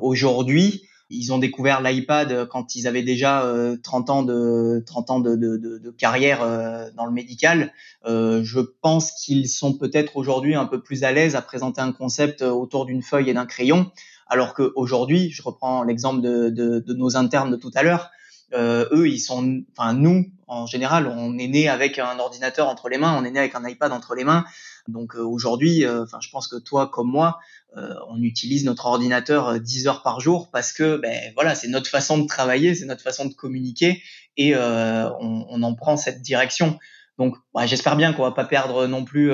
aujourd'hui. 0.03 0.86
Ils 1.09 1.33
ont 1.33 1.39
découvert 1.39 1.81
l'iPad 1.83 2.49
quand 2.49 2.75
ils 2.75 2.87
avaient 2.87 3.03
déjà 3.03 3.49
30 3.83 4.11
ans 4.11 4.23
de 4.23 4.83
30 4.87 5.11
ans 5.11 5.21
de, 5.21 5.37
de, 5.37 5.57
de, 5.57 5.79
de 5.79 5.91
carrière 5.91 6.41
dans 6.97 7.07
le 7.07 7.13
médical. 7.13 7.73
je 8.05 8.61
pense 8.83 9.13
qu'ils 9.13 9.49
sont 9.49 9.75
peut-être 9.75 10.17
aujourd'hui 10.17 10.57
un 10.57 10.67
peu 10.67 10.83
plus 10.83 11.05
à 11.05 11.13
l'aise 11.13 11.37
à 11.37 11.43
présenter 11.43 11.81
un 11.81 11.93
concept 11.93 12.43
autour 12.43 12.87
d'une 12.87 13.03
feuille 13.03 13.31
et 13.31 13.35
d'un 13.35 13.47
crayon. 13.47 13.91
Alors 14.27 14.55
qu'aujourd'hui, 14.55 15.31
je 15.31 15.43
reprends 15.43 15.85
l'exemple 15.85 16.21
de, 16.21 16.93
nos 16.93 17.17
internes 17.17 17.51
de 17.51 17.57
tout 17.57 17.71
à 17.75 17.83
l'heure, 17.83 18.11
euh, 18.55 18.87
eux, 18.93 19.09
ils 19.09 19.19
sont, 19.19 19.63
enfin 19.77 19.93
nous, 19.93 20.27
en 20.47 20.67
général, 20.67 21.09
on 21.09 21.37
est 21.39 21.49
né 21.49 21.69
avec 21.69 21.99
un 21.99 22.19
ordinateur 22.19 22.69
entre 22.69 22.89
les 22.89 22.99
mains, 22.99 23.17
on 23.19 23.25
est 23.25 23.31
né 23.31 23.41
avec 23.41 23.55
un 23.55 23.67
iPad 23.67 23.93
entre 23.93 24.15
les 24.15 24.25
mains. 24.25 24.45
Donc 24.89 25.17
euh, 25.17 25.23
aujourd'hui, 25.23 25.85
euh, 25.85 26.05
enfin, 26.05 26.19
je 26.21 26.29
pense 26.31 26.49
que 26.49 26.57
toi 26.57 26.89
comme 26.89 27.11
moi, 27.11 27.39
euh, 27.77 27.95
on 28.09 28.23
utilise 28.23 28.65
notre 28.65 28.87
ordinateur 28.87 29.61
10 29.61 29.87
heures 29.89 30.03
par 30.03 30.21
jour 30.21 30.51
parce 30.51 30.73
que, 30.73 30.97
ben 30.97 31.33
voilà, 31.35 31.55
c'est 31.55 31.69
notre 31.69 31.91
façon 31.91 32.19
de 32.19 32.27
travailler, 32.27 32.75
c'est 32.75 32.87
notre 32.87 33.03
façon 33.03 33.27
de 33.27 33.35
communiquer 33.35 34.03
et 34.37 34.55
on, 34.57 35.63
en 35.63 35.75
prend 35.75 35.97
cette 35.97 36.21
direction. 36.21 36.79
Donc, 37.19 37.37
j'espère 37.65 37.97
bien 37.97 38.13
qu'on 38.13 38.23
va 38.23 38.33
pas 38.33 38.45
perdre 38.45 38.87
non 38.87 39.05
plus 39.05 39.33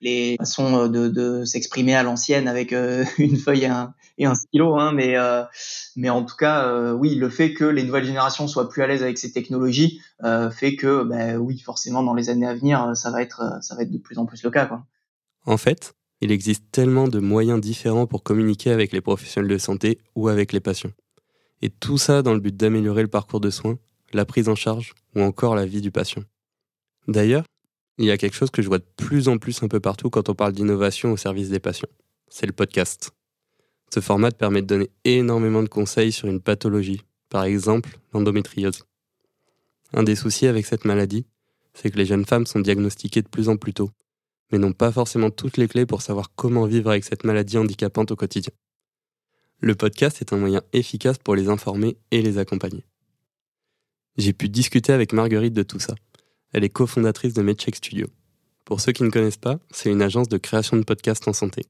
les 0.00 0.36
façons 0.38 0.88
de, 0.88 1.44
s'exprimer 1.44 1.94
à 1.94 2.02
l'ancienne 2.02 2.48
avec 2.48 2.72
une 3.18 3.36
feuille 3.36 3.64
et 3.64 3.66
un, 3.66 3.94
et 4.18 4.26
un 4.26 4.34
stylo. 4.34 4.76
Hein, 4.76 4.92
mais, 4.92 5.16
euh, 5.16 5.42
mais 5.96 6.10
en 6.10 6.24
tout 6.24 6.36
cas, 6.36 6.92
oui, 6.94 7.14
le 7.14 7.28
fait 7.28 7.52
que 7.54 7.64
les 7.64 7.82
nouvelles 7.82 8.06
générations 8.06 8.48
soient 8.48 8.68
plus 8.68 8.82
à 8.82 8.86
l'aise 8.86 9.02
avec 9.02 9.18
ces 9.18 9.32
technologies 9.32 10.00
fait 10.52 10.76
que, 10.76 11.02
bah, 11.04 11.38
oui, 11.38 11.58
forcément, 11.58 12.02
dans 12.02 12.14
les 12.14 12.30
années 12.30 12.46
à 12.46 12.54
venir, 12.54 12.96
ça 12.96 13.10
va 13.10 13.22
être, 13.22 13.58
ça 13.60 13.74
va 13.74 13.82
être 13.82 13.92
de 13.92 13.98
plus 13.98 14.18
en 14.18 14.26
plus 14.26 14.42
le 14.42 14.50
cas. 14.50 14.66
Quoi. 14.66 14.84
En 15.44 15.56
fait, 15.56 15.94
il 16.20 16.32
existe 16.32 16.64
tellement 16.72 17.08
de 17.08 17.20
moyens 17.20 17.60
différents 17.60 18.06
pour 18.06 18.22
communiquer 18.22 18.70
avec 18.70 18.92
les 18.92 19.00
professionnels 19.00 19.50
de 19.50 19.58
santé 19.58 19.98
ou 20.14 20.28
avec 20.28 20.52
les 20.52 20.60
patients. 20.60 20.90
Et 21.62 21.70
tout 21.70 21.98
ça 21.98 22.22
dans 22.22 22.34
le 22.34 22.40
but 22.40 22.56
d'améliorer 22.56 23.02
le 23.02 23.08
parcours 23.08 23.40
de 23.40 23.50
soins, 23.50 23.78
la 24.12 24.24
prise 24.24 24.48
en 24.48 24.54
charge 24.54 24.94
ou 25.14 25.20
encore 25.20 25.54
la 25.54 25.66
vie 25.66 25.80
du 25.80 25.90
patient. 25.90 26.22
D'ailleurs, 27.08 27.44
il 27.98 28.04
y 28.04 28.10
a 28.10 28.18
quelque 28.18 28.34
chose 28.34 28.50
que 28.50 28.62
je 28.62 28.68
vois 28.68 28.78
de 28.78 28.86
plus 28.96 29.28
en 29.28 29.38
plus 29.38 29.62
un 29.62 29.68
peu 29.68 29.80
partout 29.80 30.10
quand 30.10 30.28
on 30.28 30.34
parle 30.34 30.52
d'innovation 30.52 31.12
au 31.12 31.16
service 31.16 31.48
des 31.48 31.60
patients. 31.60 31.88
C'est 32.28 32.46
le 32.46 32.52
podcast. 32.52 33.10
Ce 33.92 34.00
format 34.00 34.30
permet 34.30 34.62
de 34.62 34.66
donner 34.66 34.90
énormément 35.04 35.62
de 35.62 35.68
conseils 35.68 36.12
sur 36.12 36.28
une 36.28 36.40
pathologie, 36.40 37.02
par 37.28 37.44
exemple 37.44 37.98
l'endométriose. 38.12 38.84
Un 39.92 40.02
des 40.02 40.16
soucis 40.16 40.46
avec 40.46 40.66
cette 40.66 40.84
maladie, 40.84 41.26
c'est 41.74 41.90
que 41.90 41.98
les 41.98 42.06
jeunes 42.06 42.24
femmes 42.24 42.46
sont 42.46 42.60
diagnostiquées 42.60 43.22
de 43.22 43.28
plus 43.28 43.48
en 43.48 43.56
plus 43.56 43.74
tôt, 43.74 43.90
mais 44.50 44.58
n'ont 44.58 44.72
pas 44.72 44.92
forcément 44.92 45.30
toutes 45.30 45.56
les 45.56 45.68
clés 45.68 45.86
pour 45.86 46.02
savoir 46.02 46.32
comment 46.34 46.66
vivre 46.66 46.90
avec 46.90 47.04
cette 47.04 47.24
maladie 47.24 47.58
handicapante 47.58 48.10
au 48.10 48.16
quotidien. 48.16 48.52
Le 49.60 49.74
podcast 49.74 50.20
est 50.20 50.32
un 50.32 50.36
moyen 50.36 50.62
efficace 50.72 51.18
pour 51.18 51.34
les 51.34 51.48
informer 51.48 51.96
et 52.10 52.22
les 52.22 52.38
accompagner. 52.38 52.84
J'ai 54.16 54.32
pu 54.32 54.48
discuter 54.48 54.92
avec 54.92 55.12
Marguerite 55.12 55.54
de 55.54 55.62
tout 55.62 55.80
ça. 55.80 55.94
Elle 56.52 56.64
est 56.64 56.70
cofondatrice 56.70 57.34
de 57.34 57.42
MedCheck 57.42 57.76
Studio. 57.76 58.06
Pour 58.64 58.80
ceux 58.80 58.92
qui 58.92 59.02
ne 59.02 59.10
connaissent 59.10 59.36
pas, 59.36 59.58
c'est 59.70 59.90
une 59.90 60.02
agence 60.02 60.28
de 60.28 60.38
création 60.38 60.76
de 60.76 60.84
podcasts 60.84 61.28
en 61.28 61.32
santé. 61.32 61.62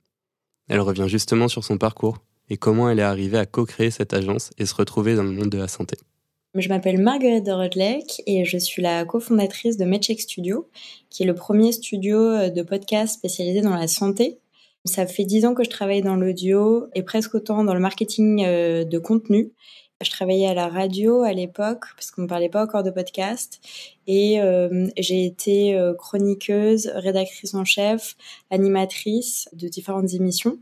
Elle 0.68 0.80
revient 0.80 1.06
justement 1.08 1.49
sur 1.49 1.64
son 1.64 1.78
parcours 1.78 2.18
et 2.49 2.56
comment 2.56 2.88
elle 2.90 2.99
est 2.99 3.02
arrivée 3.02 3.38
à 3.38 3.46
co-créer 3.46 3.90
cette 3.90 4.12
agence 4.12 4.50
et 4.58 4.66
se 4.66 4.75
retrouver 4.75 5.14
dans 5.14 5.23
le 5.23 5.32
monde 5.32 5.50
de 5.50 5.58
la 5.58 5.68
santé. 5.68 5.96
Je 6.54 6.68
m'appelle 6.68 6.99
Marguerite 6.99 7.44
de 7.44 7.52
et 8.26 8.44
je 8.46 8.56
suis 8.56 8.80
la 8.80 9.04
cofondatrice 9.04 9.76
de 9.76 9.85
MedCheck 9.85 10.20
Studio, 10.20 10.68
qui 11.11 11.23
est 11.23 11.26
le 11.26 11.35
premier 11.35 11.73
studio 11.73 12.49
de 12.49 12.62
podcast 12.62 13.14
spécialisé 13.14 13.61
dans 13.61 13.75
la 13.75 13.88
santé. 13.88 14.38
Ça 14.87 15.06
fait 15.06 15.25
dix 15.25 15.44
ans 15.44 15.54
que 15.54 15.64
je 15.64 15.70
travaille 15.70 16.00
dans 16.00 16.16
l'audio 16.16 16.87
et 16.94 17.02
presque 17.02 17.35
autant 17.35 17.64
dans 17.64 17.75
le 17.75 17.80
marketing 17.80 18.44
euh, 18.46 18.85
de 18.85 18.99
contenu. 18.99 19.52
Je 20.04 20.10
travaillais 20.10 20.46
à 20.46 20.52
la 20.52 20.68
radio 20.68 21.22
à 21.22 21.32
l'époque 21.32 21.86
parce 21.94 22.10
qu'on 22.10 22.22
ne 22.22 22.26
parlait 22.26 22.50
pas 22.50 22.62
encore 22.62 22.82
de 22.82 22.90
podcast 22.90 23.60
et 24.06 24.42
euh, 24.42 24.88
j'ai 24.98 25.24
été 25.24 25.74
euh, 25.74 25.94
chroniqueuse, 25.94 26.92
rédactrice 26.96 27.54
en 27.54 27.64
chef, 27.64 28.14
animatrice 28.50 29.48
de 29.54 29.68
différentes 29.68 30.12
émissions. 30.12 30.58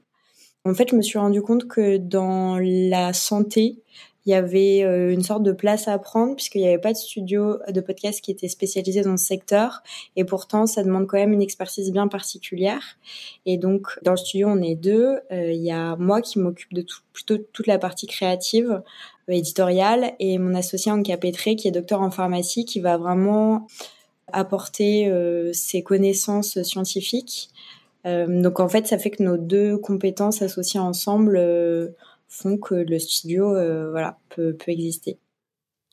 En 0.64 0.72
fait, 0.72 0.88
je 0.88 0.94
me 0.94 1.02
suis 1.02 1.18
rendu 1.18 1.42
compte 1.42 1.66
que 1.66 1.96
dans 1.96 2.58
la 2.60 3.12
santé, 3.12 3.82
il 4.26 4.30
y 4.30 4.34
avait 4.34 4.82
euh, 4.82 5.12
une 5.12 5.22
sorte 5.22 5.42
de 5.42 5.52
place 5.52 5.86
à 5.86 5.98
prendre 5.98 6.34
puisqu'il 6.34 6.62
n'y 6.62 6.68
avait 6.68 6.78
pas 6.78 6.92
de 6.92 6.96
studio 6.96 7.58
de 7.68 7.80
podcast 7.80 8.22
qui 8.22 8.30
était 8.30 8.48
spécialisé 8.48 9.02
dans 9.02 9.16
ce 9.16 9.26
secteur. 9.26 9.82
Et 10.16 10.24
pourtant 10.24 10.66
ça 10.66 10.82
demande 10.82 11.06
quand 11.06 11.18
même 11.18 11.32
une 11.32 11.42
expertise 11.42 11.92
bien 11.92 12.08
particulière. 12.08 12.82
Et 13.44 13.58
donc 13.58 13.88
dans 14.02 14.12
le 14.12 14.16
studio 14.16 14.48
on 14.48 14.62
est 14.62 14.76
deux. 14.76 15.18
Euh, 15.30 15.52
il 15.52 15.62
y 15.62 15.70
a 15.70 15.96
moi 15.96 16.22
qui 16.22 16.38
m'occupe 16.38 16.72
de 16.72 16.82
tout, 16.82 17.00
plutôt 17.12 17.36
toute 17.36 17.66
la 17.66 17.78
partie 17.78 18.06
créative 18.06 18.82
euh, 19.28 19.32
éditoriale 19.32 20.12
et 20.18 20.38
mon 20.38 20.54
associé 20.54 20.90
Anka 20.90 21.18
Petré 21.18 21.56
qui 21.56 21.68
est 21.68 21.72
docteur 21.72 22.00
en 22.00 22.10
pharmacie 22.10 22.64
qui 22.64 22.80
va 22.80 22.96
vraiment 22.96 23.66
apporter 24.32 25.12
ses 25.52 25.82
connaissances 25.82 26.60
scientifiques. 26.62 27.50
Donc 28.04 28.58
en 28.58 28.68
fait 28.68 28.86
ça 28.86 28.98
fait 28.98 29.10
que 29.10 29.22
nos 29.22 29.36
deux 29.36 29.76
compétences 29.76 30.40
associées 30.40 30.80
ensemble 30.80 31.38
font 32.34 32.58
que 32.58 32.74
le 32.74 32.98
studio 32.98 33.54
euh, 33.54 33.90
voilà, 33.90 34.18
peut, 34.28 34.54
peut 34.54 34.72
exister. 34.72 35.18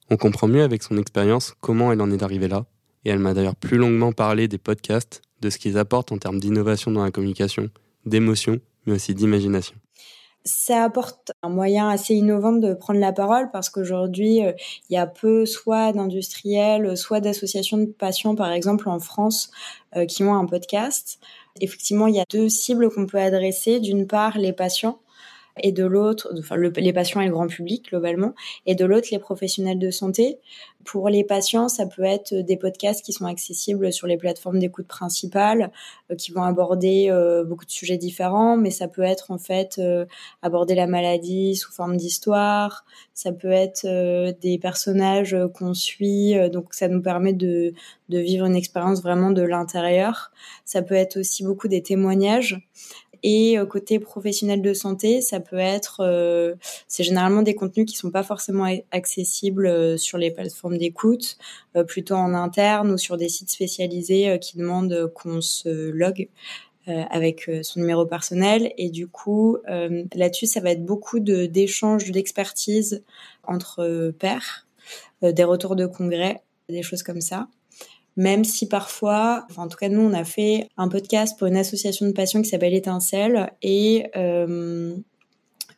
On 0.10 0.17
comprend 0.17 0.48
mieux 0.48 0.63
avec 0.63 0.83
son 0.83 0.98
expérience 0.98 1.53
comment 1.62 1.91
elle 1.91 2.01
en 2.01 2.12
est 2.12 2.24
arrivée 2.24 2.48
là, 2.48 2.65
et 3.05 3.10
elle 3.10 3.19
m'a 3.19 3.33
d'ailleurs 3.33 3.55
plus 3.55 3.77
longuement 3.77 4.12
parlé 4.12 4.48
des 4.48 4.57
podcasts, 4.57 5.21
de 5.41 5.50
ce 5.50 5.57
qu'ils 5.57 5.77
apportent 5.77 6.12
en 6.12 6.17
termes 6.17 6.39
d'innovation 6.39 6.91
dans 6.91 7.03
la 7.03 7.12
communication, 7.12 7.69
d'émotion, 8.05 8.60
mais 8.86 8.93
aussi 8.93 9.15
d'imagination 9.15 9.75
ça 10.43 10.83
apporte 10.83 11.33
un 11.43 11.50
moyen 11.50 11.89
assez 11.89 12.15
innovant 12.15 12.53
de 12.53 12.74
prendre 12.74 13.00
la 13.00 13.13
parole 13.13 13.51
parce 13.51 13.69
qu'aujourd'hui, 13.69 14.43
euh, 14.43 14.53
il 14.89 14.93
y 14.93 14.98
a 14.98 15.05
peu 15.05 15.45
soit 15.45 15.93
d'industriels, 15.93 16.98
soit 16.98 17.19
d'associations 17.19 17.77
de 17.77 17.86
patients, 17.86 18.36
par 18.36 18.51
exemple 18.51 18.89
en 18.89 19.00
France, 19.00 19.51
euh, 19.95 20.05
qui 20.05 20.24
ont 20.24 20.33
un 20.33 20.45
podcast. 20.45 21.19
Effectivement, 21.60 22.07
il 22.07 22.15
y 22.15 22.19
a 22.19 22.25
deux 22.29 22.50
cibles 22.50 22.89
qu'on 22.89 23.05
peut 23.05 23.19
adresser. 23.19 23.79
D'une 23.79 24.07
part, 24.07 24.38
les 24.38 24.53
patients 24.53 25.00
et 25.60 25.72
de 25.72 25.86
l'autre, 25.86 26.34
enfin 26.38 26.55
les 26.58 26.93
patients 26.93 27.22
et 27.22 27.25
le 27.25 27.31
grand 27.31 27.48
public 27.48 27.89
globalement, 27.89 28.34
et 28.65 28.75
de 28.75 28.86
l'autre 28.86 29.10
les 29.12 29.20
professionnels 29.20 29.79
de 29.79 29.91
santé. 29.91 30.39
Pour 30.84 31.10
les 31.10 31.24
patients, 31.24 31.70
ça 31.70 31.86
peut 31.86 32.03
être 32.03 32.34
des 32.34 32.58
podcasts 32.58 33.05
qui 33.05 33.13
sont 33.13 33.25
accessibles 33.25 33.93
sur 33.93 34.08
les 34.08 34.17
plateformes 34.17 34.58
d'écoute 34.58 34.88
principales, 34.88 35.72
euh, 36.10 36.15
qui 36.15 36.31
vont 36.31 36.41
aborder 36.41 37.08
euh, 37.10 37.43
beaucoup 37.43 37.65
de 37.65 37.72
sujets 37.72 37.98
différents, 37.98 38.58
mais 38.58 38.72
ça 38.72 38.88
peut 38.88 39.03
être 39.03 39.31
en 39.31 39.38
fait 39.38 39.77
euh, 39.77 40.05
aborder 40.41 40.74
la 40.74 40.88
maladie 40.88 41.55
sous 41.55 41.72
forme 41.72 41.98
d'histoire, 41.98 42.86
ça 43.13 43.31
peut 43.31 43.51
être 43.51 43.86
des 44.41 44.58
personnages 44.58 45.38
qu'on 45.53 45.74
suit, 45.74 46.34
donc 46.50 46.74
ça 46.74 46.88
nous 46.88 47.01
permet 47.01 47.34
de, 47.34 47.74
de 48.10 48.17
vivre 48.17 48.46
une 48.46 48.55
expérience 48.55 49.01
vraiment 49.01 49.31
de 49.31 49.41
l'intérieur. 49.41 50.31
Ça 50.65 50.81
peut 50.81 50.96
être 50.96 51.17
aussi 51.17 51.43
beaucoup 51.43 51.67
des 51.67 51.84
témoignages. 51.84 52.58
Et 53.24 53.58
euh, 53.58 53.66
côté 53.66 54.00
professionnel 54.00 54.62
de 54.62 54.74
santé, 54.74 55.22
ça 55.22 55.40
peut 55.40 55.58
être, 55.58 56.01
euh, 56.01 56.56
c'est 56.88 57.04
généralement 57.04 57.42
des 57.44 57.56
contenus 57.56 57.86
qui 57.86 57.96
sont 57.96 58.12
pas 58.12 58.24
forcément 58.24 58.68
accessibles 58.92 59.68
euh, 59.68 59.98
sur 59.98 60.18
les 60.18 60.32
plateformes 60.32 60.78
d'écoute, 60.78 61.38
plutôt 61.88 62.16
en 62.16 62.34
interne 62.34 62.92
ou 62.92 62.98
sur 62.98 63.18
des 63.18 63.30
sites 63.30 63.50
spécialisés 63.50 64.38
qui 64.40 64.58
demandent 64.58 65.12
qu'on 65.13 65.42
se 65.42 65.90
logue. 65.90 66.28
avec 66.88 67.50
son 67.62 67.80
numéro 67.80 68.06
personnel 68.06 68.74
et 68.78 68.90
du 68.90 69.08
coup 69.08 69.58
là-dessus 70.16 70.48
ça 70.48 70.60
va 70.60 70.72
être 70.72 70.84
beaucoup 70.84 71.20
d'échanges 71.20 72.12
d'expertise 72.12 73.04
entre 73.44 74.12
pairs 74.18 74.68
des 75.22 75.44
retours 75.44 75.75
de 75.75 75.86
congrès 75.86 76.42
des 76.70 76.82
choses 76.82 77.04
comme 77.04 77.22
ça 77.22 77.48
même 78.18 78.44
si 78.44 78.68
parfois, 78.68 79.46
en 79.56 79.68
tout 79.68 79.77
cas 79.77 79.89
nous, 79.89 80.01
on 80.01 80.13
a 80.13 80.24
fait 80.24 80.68
un 80.77 80.89
podcast 80.89 81.38
pour 81.38 81.48
une 81.48 81.58
association 81.58 82.06
de 82.06 82.12
patients 82.12 82.41
qui 82.41 82.50
s'appelle 82.50 82.74
Étincelle 82.74 83.53
et 83.62 84.08
euh, 84.15 84.96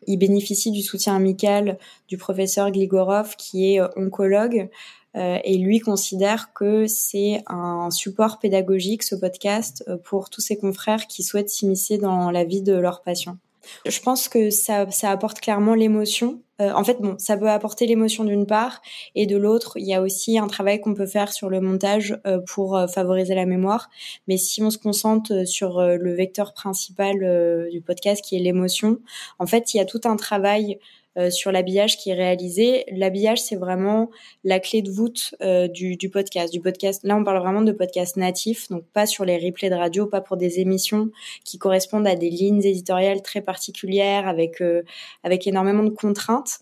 il 0.07 0.17
bénéficie 0.17 0.71
du 0.71 0.81
soutien 0.81 1.15
amical 1.15 1.77
du 2.07 2.17
professeur 2.17 2.71
Gligorov 2.71 3.35
qui 3.37 3.73
est 3.73 3.81
euh, 3.81 3.87
oncologue 3.95 4.69
euh, 5.15 5.37
et 5.43 5.57
lui 5.57 5.79
considère 5.79 6.53
que 6.53 6.87
c'est 6.87 7.43
un 7.45 7.91
support 7.91 8.39
pédagogique 8.39 9.03
ce 9.03 9.15
podcast 9.15 9.85
pour 10.03 10.31
tous 10.31 10.41
ses 10.41 10.57
confrères 10.57 11.05
qui 11.05 11.21
souhaitent 11.21 11.51
s'immiscer 11.51 11.99
dans 11.99 12.31
la 12.31 12.43
vie 12.43 12.63
de 12.63 12.73
leurs 12.73 13.03
patients. 13.03 13.37
Je 13.85 13.99
pense 13.99 14.29
que 14.29 14.49
ça, 14.49 14.89
ça 14.91 15.11
apporte 15.11 15.39
clairement 15.39 15.75
l'émotion. 15.75 16.41
Euh, 16.61 16.71
en 16.73 16.83
fait, 16.83 17.01
bon, 17.01 17.15
ça 17.17 17.37
peut 17.37 17.49
apporter 17.49 17.87
l'émotion 17.87 18.23
d'une 18.23 18.45
part, 18.45 18.81
et 19.15 19.25
de 19.25 19.37
l'autre, 19.37 19.77
il 19.77 19.85
y 19.85 19.93
a 19.93 20.01
aussi 20.01 20.37
un 20.37 20.47
travail 20.47 20.79
qu'on 20.79 20.93
peut 20.93 21.07
faire 21.07 21.33
sur 21.33 21.49
le 21.49 21.61
montage 21.61 22.17
euh, 22.27 22.39
pour 22.45 22.77
euh, 22.77 22.87
favoriser 22.87 23.35
la 23.35 23.45
mémoire. 23.45 23.89
Mais 24.27 24.37
si 24.37 24.61
on 24.61 24.69
se 24.69 24.77
concentre 24.77 25.47
sur 25.47 25.81
le 25.81 26.13
vecteur 26.13 26.53
principal 26.53 27.69
du 27.71 27.81
podcast, 27.81 28.23
qui 28.23 28.35
est 28.35 28.39
l'émotion, 28.39 28.99
en 29.39 29.47
fait, 29.47 29.73
il 29.73 29.77
y 29.77 29.79
a 29.79 29.85
tout 29.85 30.01
un 30.05 30.15
travail 30.15 30.79
euh, 31.17 31.29
sur 31.29 31.51
l'habillage 31.51 31.97
qui 31.97 32.09
est 32.09 32.15
réalisé. 32.15 32.85
L'habillage, 32.91 33.41
c'est 33.41 33.55
vraiment 33.55 34.09
la 34.43 34.59
clé 34.59 34.81
de 34.81 34.89
voûte 34.89 35.35
euh, 35.41 35.67
du, 35.67 35.95
du, 35.95 36.09
podcast. 36.09 36.51
Du 36.51 36.59
podcast. 36.59 37.01
Là, 37.03 37.15
on 37.15 37.23
parle 37.23 37.39
vraiment 37.39 37.61
de 37.61 37.71
podcast 37.71 38.17
natif, 38.17 38.67
donc 38.69 38.83
pas 38.93 39.05
sur 39.05 39.23
les 39.23 39.37
replays 39.37 39.69
de 39.69 39.75
radio, 39.75 40.07
pas 40.07 40.21
pour 40.21 40.37
des 40.37 40.59
émissions 40.59 41.09
qui 41.43 41.57
correspondent 41.57 42.07
à 42.07 42.15
des 42.15 42.29
lignes 42.29 42.63
éditoriales 42.63 43.21
très 43.21 43.41
particulières 43.41 44.27
avec 44.27 44.61
euh, 44.61 44.81
avec 45.23 45.45
énormément 45.45 45.83
de 45.83 45.89
contraintes. 45.89 46.59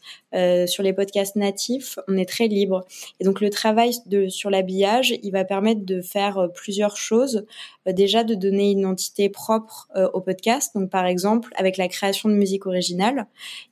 Sur 0.68 0.84
les 0.84 0.94
podcasts 0.94 1.36
natifs, 1.36 2.00
on 2.08 2.18
est 2.18 2.28
très 2.28 2.48
libre. 2.48 2.86
Et 3.20 3.24
donc 3.24 3.42
le 3.42 3.50
travail 3.50 3.92
de, 4.06 4.30
sur 4.30 4.50
l'habillage, 4.50 5.14
il 5.24 5.32
va 5.32 5.44
permettre 5.44 5.86
de 5.86 6.02
faire 6.02 6.48
plusieurs 6.54 6.98
choses. 6.98 7.46
déjà 7.86 8.24
de 8.24 8.36
donner 8.36 8.72
une 8.72 8.80
identité 8.80 9.30
propre 9.30 9.90
au 10.14 10.22
podcast. 10.22 10.72
Donc 10.76 10.90
par 10.90 11.06
exemple, 11.06 11.52
avec 11.56 11.78
la 11.78 11.88
création 11.88 12.30
de 12.30 12.36
musique 12.36 12.66
originale, 12.66 13.28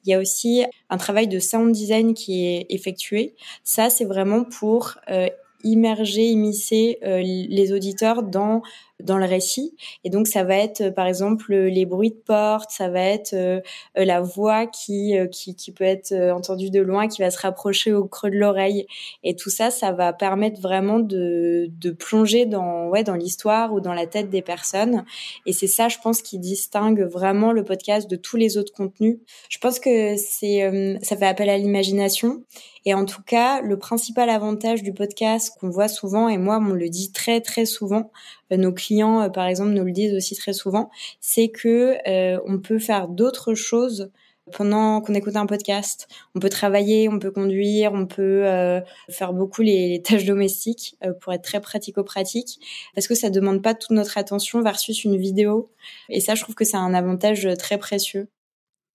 il 0.05 0.11
y 0.11 0.13
a 0.13 0.19
aussi 0.19 0.65
un 0.89 0.97
travail 0.97 1.27
de 1.27 1.39
sound 1.39 1.71
design 1.71 2.13
qui 2.13 2.45
est 2.45 2.65
effectué. 2.69 3.35
Ça, 3.63 3.89
c'est 3.89 4.05
vraiment 4.05 4.43
pour 4.43 4.95
euh, 5.09 5.27
immerger, 5.63 6.25
immiscer 6.27 6.99
euh, 7.03 7.21
les 7.21 7.73
auditeurs 7.73 8.23
dans 8.23 8.61
dans 9.01 9.17
le 9.17 9.25
récit. 9.25 9.77
Et 10.03 10.09
donc 10.09 10.27
ça 10.27 10.43
va 10.43 10.57
être 10.57 10.81
euh, 10.81 10.91
par 10.91 11.07
exemple 11.07 11.55
les 11.55 11.85
bruits 11.85 12.11
de 12.11 12.21
porte, 12.25 12.69
ça 12.69 12.89
va 12.89 13.01
être 13.01 13.33
euh, 13.33 13.61
la 13.95 14.19
voix 14.19 14.67
qui, 14.67 15.13
qui, 15.31 15.55
qui 15.55 15.71
peut 15.71 15.85
être 15.85 16.13
entendue 16.31 16.69
de 16.69 16.81
loin, 16.81 17.07
qui 17.07 17.21
va 17.21 17.31
se 17.31 17.39
rapprocher 17.39 17.93
au 17.93 18.05
creux 18.05 18.29
de 18.29 18.35
l'oreille. 18.35 18.87
Et 19.23 19.37
tout 19.37 19.49
ça, 19.49 19.71
ça 19.71 19.93
va 19.93 20.11
permettre 20.11 20.59
vraiment 20.59 20.99
de, 20.99 21.69
de 21.69 21.91
plonger 21.91 22.45
dans 22.45 22.89
ouais 22.89 23.03
dans 23.03 23.15
l'histoire 23.15 23.73
ou 23.73 23.79
dans 23.79 23.93
la 23.93 24.05
tête 24.05 24.29
des 24.29 24.41
personnes. 24.41 25.05
Et 25.45 25.53
c'est 25.53 25.67
ça, 25.67 25.87
je 25.87 25.97
pense, 26.03 26.21
qui 26.21 26.37
distingue 26.37 27.01
vraiment 27.03 27.53
le 27.53 27.63
podcast 27.63 28.09
de 28.09 28.17
tous 28.17 28.35
les 28.35 28.57
autres 28.57 28.73
contenus. 28.73 29.19
Je 29.47 29.59
pense 29.59 29.79
que 29.79 30.17
c'est 30.17 30.99
ça 31.01 31.15
fait 31.15 31.25
appel 31.25 31.49
à 31.49 31.57
l'imagination. 31.57 32.43
Et 32.89 32.95
en 32.95 33.05
tout 33.05 33.21
cas, 33.21 33.61
le 33.61 33.77
principal 33.77 34.31
avantage 34.31 34.81
du 34.81 34.95
podcast 34.95 35.55
qu'on 35.59 35.69
voit 35.69 35.87
souvent, 35.87 36.27
et 36.27 36.39
moi, 36.39 36.57
on 36.59 36.73
le 36.73 36.89
dit 36.89 37.11
très 37.11 37.39
très 37.39 37.67
souvent, 37.67 38.11
euh, 38.51 38.57
nos 38.57 38.73
clients, 38.73 39.21
euh, 39.21 39.29
par 39.29 39.45
exemple, 39.45 39.73
nous 39.73 39.83
le 39.83 39.91
disent 39.91 40.15
aussi 40.15 40.35
très 40.35 40.53
souvent, 40.53 40.89
c'est 41.21 41.49
que 41.49 41.97
euh, 42.07 42.39
on 42.47 42.57
peut 42.57 42.79
faire 42.79 43.07
d'autres 43.07 43.53
choses 43.53 44.09
pendant 44.51 45.01
qu'on 45.01 45.13
écoute 45.13 45.35
un 45.35 45.45
podcast. 45.45 46.07
On 46.33 46.39
peut 46.39 46.49
travailler, 46.49 47.07
on 47.09 47.19
peut 47.19 47.29
conduire, 47.29 47.93
on 47.93 48.07
peut 48.07 48.81
faire 49.11 49.33
beaucoup 49.33 49.61
les, 49.61 50.01
tâches 50.01 50.25
domestiques 50.25 50.97
pour 51.21 51.31
être 51.33 51.43
très 51.43 51.61
pratico-pratique 51.61 52.59
parce 52.95 53.07
que 53.07 53.13
ça 53.13 53.29
demande 53.29 53.61
pas 53.61 53.75
toute 53.75 53.91
notre 53.91 54.17
attention 54.17 54.63
versus 54.63 55.03
une 55.03 55.17
vidéo. 55.17 55.69
Et 56.09 56.19
ça, 56.19 56.33
je 56.33 56.41
trouve 56.41 56.55
que 56.55 56.65
c'est 56.65 56.77
un 56.77 56.95
avantage 56.95 57.47
très 57.59 57.77
précieux. 57.77 58.29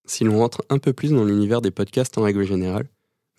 Si 0.07 0.25
l'on 0.25 0.39
rentre 0.41 0.65
un 0.71 0.79
peu 0.79 0.93
plus 0.93 1.13
dans 1.13 1.25
l'univers 1.25 1.61
des 1.61 1.71
podcasts 1.71 2.19
en 2.19 2.23
règle 2.23 2.43
générale, 2.43 2.89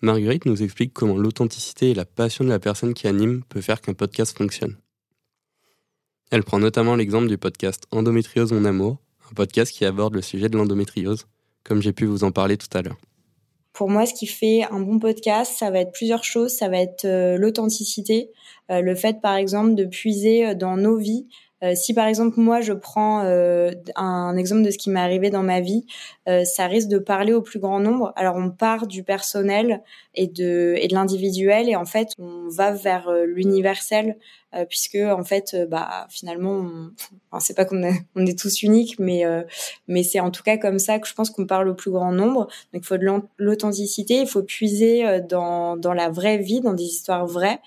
Marguerite 0.02 0.44
nous 0.44 0.62
explique 0.62 0.92
comment 0.92 1.16
l'authenticité 1.16 1.90
et 1.90 1.94
la 1.94 2.04
passion 2.04 2.44
de 2.44 2.50
la 2.50 2.58
personne 2.58 2.92
qui 2.92 3.06
anime 3.06 3.42
peut 3.48 3.62
faire 3.62 3.80
qu'un 3.80 3.94
podcast 3.94 4.36
fonctionne. 4.36 4.76
Elle 6.30 6.44
prend 6.44 6.58
notamment 6.58 6.96
l'exemple 6.96 7.28
du 7.28 7.38
podcast 7.38 7.84
Endométriose 7.92 8.52
mon 8.52 8.66
amour, 8.66 8.98
un 9.30 9.34
podcast 9.34 9.72
qui 9.72 9.86
aborde 9.86 10.14
le 10.14 10.22
sujet 10.22 10.50
de 10.50 10.58
l'endométriose, 10.58 11.26
comme 11.64 11.80
j'ai 11.80 11.92
pu 11.92 12.04
vous 12.04 12.24
en 12.24 12.30
parler 12.30 12.58
tout 12.58 12.68
à 12.76 12.82
l'heure. 12.82 12.98
Pour 13.72 13.90
moi, 13.90 14.06
ce 14.06 14.14
qui 14.14 14.26
fait 14.26 14.64
un 14.70 14.80
bon 14.80 14.98
podcast, 14.98 15.52
ça 15.58 15.70
va 15.70 15.80
être 15.80 15.92
plusieurs 15.92 16.24
choses. 16.24 16.54
Ça 16.54 16.68
va 16.68 16.78
être 16.78 17.04
euh, 17.04 17.36
l'authenticité, 17.36 18.30
euh, 18.70 18.80
le 18.80 18.94
fait, 18.94 19.20
par 19.20 19.36
exemple, 19.36 19.74
de 19.74 19.84
puiser 19.84 20.46
euh, 20.46 20.54
dans 20.54 20.76
nos 20.76 20.96
vies. 20.96 21.26
si 21.74 21.94
par 21.94 22.06
exemple 22.06 22.38
moi 22.38 22.60
je 22.60 22.74
prends 22.74 23.20
un 23.96 24.36
exemple 24.36 24.62
de 24.62 24.70
ce 24.70 24.76
qui 24.76 24.90
m'est 24.90 25.00
arrivé 25.00 25.30
dans 25.30 25.42
ma 25.42 25.60
vie, 25.60 25.86
ça 26.44 26.66
risque 26.66 26.88
de 26.88 26.98
parler 26.98 27.32
au 27.32 27.42
plus 27.42 27.60
grand 27.60 27.80
nombre. 27.80 28.12
Alors 28.16 28.36
on 28.36 28.50
part 28.50 28.86
du 28.86 29.02
personnel 29.02 29.82
et 30.14 30.26
de 30.26 30.74
et 30.76 30.88
de 30.88 30.94
l'individuel 30.94 31.68
et 31.68 31.76
en 31.76 31.84
fait 31.84 32.08
on 32.18 32.48
va 32.48 32.72
vers 32.72 33.10
l'universel 33.26 34.16
euh, 34.56 34.64
puisque 34.64 34.96
en 34.96 35.24
fait, 35.24 35.54
euh, 35.54 35.66
bah 35.66 36.06
finalement, 36.08 36.64
on, 37.32 37.40
c'est 37.40 37.54
pas 37.54 37.64
qu'on 37.64 37.82
est, 37.82 38.04
on 38.14 38.24
est 38.24 38.38
tous 38.38 38.62
uniques, 38.62 38.98
mais 38.98 39.24
euh, 39.24 39.42
mais 39.88 40.02
c'est 40.02 40.20
en 40.20 40.30
tout 40.30 40.42
cas 40.42 40.56
comme 40.56 40.78
ça 40.78 40.98
que 40.98 41.08
je 41.08 41.14
pense 41.14 41.30
qu'on 41.30 41.46
parle 41.46 41.68
au 41.68 41.74
plus 41.74 41.90
grand 41.90 42.12
nombre. 42.12 42.46
Donc 42.72 42.82
il 42.82 42.84
faut 42.84 42.96
de 42.96 43.06
l'authenticité, 43.38 44.20
il 44.20 44.26
faut 44.26 44.42
puiser 44.42 45.20
dans 45.28 45.76
dans 45.76 45.92
la 45.92 46.10
vraie 46.10 46.38
vie, 46.38 46.60
dans 46.60 46.74
des 46.74 46.84
histoires 46.84 47.26
vraies. 47.26 47.58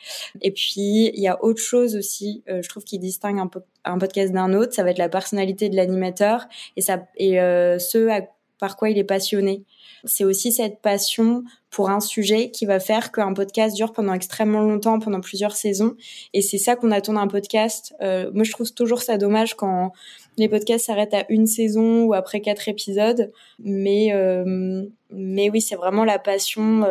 Et 0.42 0.52
puis 0.52 1.12
il 1.14 1.20
y 1.20 1.28
a 1.28 1.44
autre 1.44 1.62
chose 1.62 1.96
aussi, 1.96 2.44
je 2.48 2.68
trouve 2.68 2.84
qui 2.84 2.98
distingue 2.98 3.40
un, 3.40 3.48
peu, 3.48 3.62
un 3.86 3.98
podcast 3.98 4.34
d'un 4.34 4.54
autre, 4.54 4.74
ça 4.74 4.84
va 4.84 4.92
être 4.92 4.98
la 4.98 5.10
personnalité 5.10 5.70
de 5.70 5.76
l'animateur 5.76 6.48
et 6.76 6.82
ça 6.82 7.06
et 7.18 7.36
ce 7.36 8.10
à, 8.10 8.22
par 8.60 8.76
quoi 8.76 8.90
il 8.90 8.98
est 8.98 9.04
passionné. 9.04 9.64
C'est 10.04 10.24
aussi 10.24 10.52
cette 10.52 10.82
passion 10.82 11.44
pour 11.70 11.90
un 11.90 12.00
sujet 12.00 12.52
qui 12.52 12.66
va 12.66 12.80
faire 12.80 13.12
qu'un 13.12 13.34
podcast 13.34 13.76
dure 13.76 13.94
pendant 13.94 14.14
extrêmement 14.14 14.62
longtemps, 14.62 15.00
pendant 15.00 15.22
plusieurs 15.22 15.56
saisons. 15.56 15.96
Et 16.34 16.42
c'est 16.42 16.58
ça 16.58 16.76
qu'on 16.76 16.92
attend 16.92 17.14
d'un 17.14 17.28
podcast. 17.28 17.96
Euh, 18.02 18.30
moi, 18.34 18.44
je 18.44 18.52
trouve 18.52 18.72
toujours 18.74 19.02
ça 19.02 19.18
dommage 19.18 19.56
quand 19.56 19.94
les 20.38 20.50
podcasts 20.50 20.86
s'arrêtent 20.86 21.14
à 21.14 21.26
une 21.30 21.48
saison 21.48 22.04
ou 22.04 22.14
après 22.14 22.42
quatre 22.42 22.68
épisodes. 22.68 23.32
Mais, 23.60 24.14
euh, 24.14 24.86
mais 25.12 25.50
oui, 25.50 25.62
c'est 25.62 25.76
vraiment 25.76 26.06
la 26.06 26.20
passion 26.20 26.84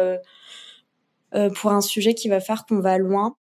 euh, 1.35 1.51
pour 1.51 1.73
un 1.73 1.81
sujet 1.81 2.15
qui 2.15 2.29
va 2.29 2.41
faire 2.41 2.65
qu'on 2.67 2.81
va 2.81 2.99
loin. 2.99 3.37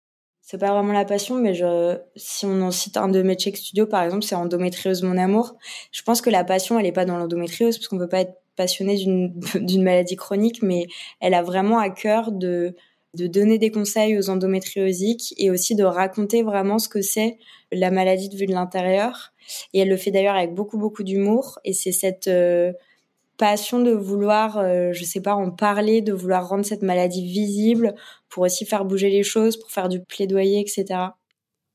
C'est 0.46 0.58
pas 0.58 0.74
vraiment 0.74 0.92
la 0.92 1.06
passion, 1.06 1.36
mais 1.36 1.54
je, 1.54 1.96
si 2.16 2.44
on 2.44 2.60
en 2.60 2.70
cite 2.70 2.98
un 2.98 3.08
de 3.08 3.22
mes 3.22 3.34
check 3.34 3.56
studio, 3.56 3.86
par 3.86 4.02
exemple, 4.02 4.24
c'est 4.24 4.34
endométriose 4.34 5.02
mon 5.02 5.16
amour. 5.16 5.56
Je 5.90 6.02
pense 6.02 6.20
que 6.20 6.28
la 6.28 6.44
passion, 6.44 6.78
elle 6.78 6.84
est 6.84 6.92
pas 6.92 7.06
dans 7.06 7.16
l'endométriose, 7.16 7.78
parce 7.78 7.88
qu'on 7.88 7.96
peut 7.96 8.10
pas 8.10 8.20
être 8.20 8.34
passionnée 8.54 8.96
d'une 9.54 9.82
maladie 9.82 10.16
chronique, 10.16 10.62
mais 10.62 10.86
elle 11.20 11.32
a 11.32 11.42
vraiment 11.42 11.78
à 11.78 11.88
cœur 11.88 12.30
de, 12.30 12.76
de 13.14 13.26
donner 13.26 13.56
des 13.56 13.70
conseils 13.70 14.18
aux 14.18 14.28
endométriosiques 14.28 15.32
et 15.38 15.50
aussi 15.50 15.76
de 15.76 15.84
raconter 15.84 16.42
vraiment 16.42 16.78
ce 16.78 16.90
que 16.90 17.00
c'est 17.00 17.38
la 17.72 17.90
maladie 17.90 18.28
de 18.28 18.36
vue 18.36 18.46
de 18.46 18.52
l'intérieur. 18.52 19.32
Et 19.72 19.78
elle 19.78 19.88
le 19.88 19.96
fait 19.96 20.10
d'ailleurs 20.10 20.36
avec 20.36 20.52
beaucoup, 20.52 20.76
beaucoup 20.76 21.04
d'humour. 21.04 21.58
Et 21.64 21.72
c'est 21.72 21.92
cette 21.92 22.28
euh, 22.28 22.74
passion 23.36 23.82
de 23.82 23.90
vouloir, 23.90 24.58
euh, 24.58 24.92
je 24.92 25.04
sais 25.04 25.20
pas, 25.20 25.34
en 25.34 25.50
parler, 25.50 26.00
de 26.00 26.12
vouloir 26.12 26.48
rendre 26.48 26.64
cette 26.64 26.82
maladie 26.82 27.24
visible 27.24 27.94
pour 28.28 28.44
aussi 28.44 28.64
faire 28.64 28.84
bouger 28.84 29.10
les 29.10 29.22
choses, 29.22 29.56
pour 29.56 29.70
faire 29.70 29.88
du 29.88 30.00
plaidoyer, 30.00 30.60
etc. 30.60 30.84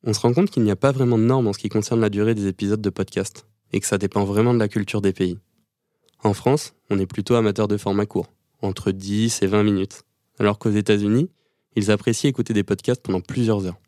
On 0.04 0.14
se 0.14 0.20
rend 0.22 0.34
compte 0.34 0.50
qu'il 0.50 0.64
n'y 0.64 0.72
a 0.72 0.76
pas 0.76 0.92
vraiment 0.92 1.18
de 1.18 1.24
normes 1.24 1.48
en 1.48 1.54
ce 1.54 1.60
qui 1.60 1.70
concerne 1.70 2.00
la 2.00 2.10
durée 2.10 2.36
des 2.36 2.48
épisodes 2.48 2.82
de 2.82 2.90
podcast 2.90 3.46
et 3.74 3.80
que 3.80 3.86
ça 3.86 3.98
dépend 3.98 4.24
vraiment 4.24 4.54
de 4.54 4.60
la 4.60 4.68
culture 4.68 5.02
des 5.02 5.14
pays. 5.14 5.38
En 6.24 6.34
France, 6.34 6.74
on 6.90 7.00
est 7.00 7.06
plutôt 7.06 7.36
amateur 7.36 7.68
de 7.68 7.78
format 7.78 8.06
court, 8.06 8.28
entre 8.62 8.92
10 8.92 9.42
et 9.42 9.48
20 9.48 9.64
minutes, 9.64 10.04
alors 10.38 10.60
qu'aux 10.60 10.72
États-Unis, 10.72 11.30
ils 11.76 11.92
apprécient 11.92 12.30
écouter 12.30 12.54
des 12.54 12.64
podcasts 12.64 13.02
pendant 13.02 13.22
plusieurs 13.22 13.66
heures. 13.66 13.80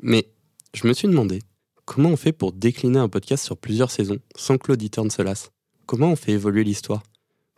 Mais 0.00 0.28
je 0.74 0.86
me 0.86 0.92
suis 0.92 1.08
demandé, 1.08 1.40
comment 1.84 2.10
on 2.10 2.16
fait 2.16 2.32
pour 2.32 2.52
décliner 2.52 2.98
un 2.98 3.08
podcast 3.08 3.44
sur 3.44 3.56
plusieurs 3.56 3.90
saisons 3.90 4.18
sans 4.36 4.58
que 4.58 4.68
l'auditeur 4.68 5.04
ne 5.04 5.10
se 5.10 5.22
lasse? 5.22 5.50
Comment 5.92 6.12
on 6.12 6.16
fait 6.16 6.32
évoluer 6.32 6.64
l'histoire 6.64 7.02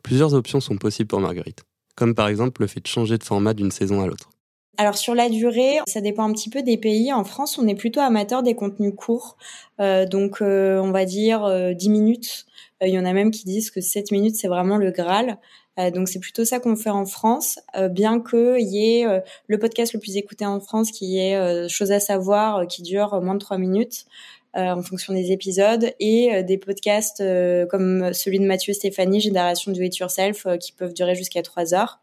Plusieurs 0.03 0.35
options 0.35 0.59
sont 0.59 0.77
possibles 0.77 1.07
pour 1.07 1.21
Marguerite, 1.21 1.63
comme 1.95 2.17
par 2.17 2.27
exemple 2.27 2.63
le 2.63 2.67
fait 2.67 2.81
de 2.81 2.89
changer 2.89 3.17
de 3.17 3.23
format 3.23 3.55
d'une 3.55 3.71
saison 3.71 4.03
à 4.03 4.09
l'autre. 4.09 4.29
Alors 4.77 4.97
sur 4.97 5.15
la 5.15 5.29
durée, 5.29 5.79
ça 5.87 6.01
dépend 6.01 6.29
un 6.29 6.33
petit 6.33 6.51
peu 6.51 6.61
des 6.65 6.77
pays. 6.77 7.13
En 7.13 7.23
France, 7.23 7.59
on 7.59 7.69
est 7.69 7.77
plutôt 7.77 8.01
amateur 8.01 8.43
des 8.43 8.57
contenus 8.57 8.93
courts, 8.97 9.37
euh, 9.79 10.05
donc 10.05 10.43
euh, 10.43 10.81
on 10.81 10.91
va 10.91 11.05
dire 11.05 11.49
10 11.77 11.89
minutes 11.91 12.47
euh, 12.83 12.89
il 12.89 12.95
y 12.95 12.99
en 12.99 13.05
a 13.05 13.13
même 13.13 13.31
qui 13.31 13.45
disent 13.45 13.71
que 13.71 13.81
7 13.81 14.11
minutes, 14.11 14.37
c'est 14.37 14.49
vraiment 14.49 14.77
le 14.77 14.91
Graal. 14.91 15.39
Euh, 15.79 15.91
donc 15.91 16.09
c'est 16.09 16.21
plutôt 16.21 16.45
ça 16.45 16.61
qu'on 16.61 16.77
fait 16.77 16.91
en 16.91 17.05
France, 17.05 17.59
euh, 17.77 17.89
bien 17.89 18.21
qu'il 18.21 18.61
y 18.61 19.01
ait 19.01 19.23
le 19.49 19.59
podcast 19.59 19.93
le 19.93 19.99
plus 19.99 20.17
écouté 20.17 20.47
en 20.47 20.61
France 20.61 20.93
qui 20.93 21.19
est 21.19 21.69
Chose 21.69 21.93
à 21.93 22.01
savoir, 22.01 22.67
qui 22.67 22.83
dure 22.83 23.21
moins 23.21 23.35
de 23.35 23.41
3 23.41 23.59
minutes. 23.59 24.07
En 24.55 24.83
fonction 24.83 25.13
des 25.13 25.33
épisodes 25.33 25.93
et 26.01 26.43
des 26.45 26.59
podcasts 26.59 27.23
comme 27.69 28.13
celui 28.13 28.39
de 28.39 28.47
Mathieu 28.47 28.73
Stéphanie, 28.73 29.21
Génération 29.21 29.73
Do 29.73 29.81
It 29.81 29.97
Yourself, 29.97 30.47
qui 30.61 30.73
peuvent 30.73 30.95
durer 30.95 31.15
jusqu'à 31.15 31.43
3 31.43 31.75
heures. 31.75 32.01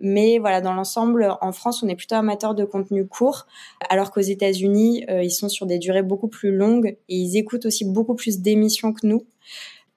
Mais 0.00 0.38
voilà, 0.38 0.60
dans 0.60 0.74
l'ensemble, 0.74 1.36
en 1.40 1.52
France, 1.52 1.82
on 1.82 1.88
est 1.88 1.96
plutôt 1.96 2.16
amateur 2.16 2.54
de 2.54 2.64
contenu 2.64 3.06
court, 3.06 3.46
alors 3.88 4.10
qu'aux 4.10 4.20
États-Unis, 4.20 5.06
ils 5.08 5.30
sont 5.30 5.48
sur 5.48 5.66
des 5.66 5.78
durées 5.78 6.02
beaucoup 6.02 6.28
plus 6.28 6.54
longues 6.54 6.96
et 7.08 7.16
ils 7.16 7.36
écoutent 7.36 7.66
aussi 7.66 7.84
beaucoup 7.84 8.14
plus 8.14 8.40
d'émissions 8.40 8.92
que 8.92 9.06
nous. 9.06 9.26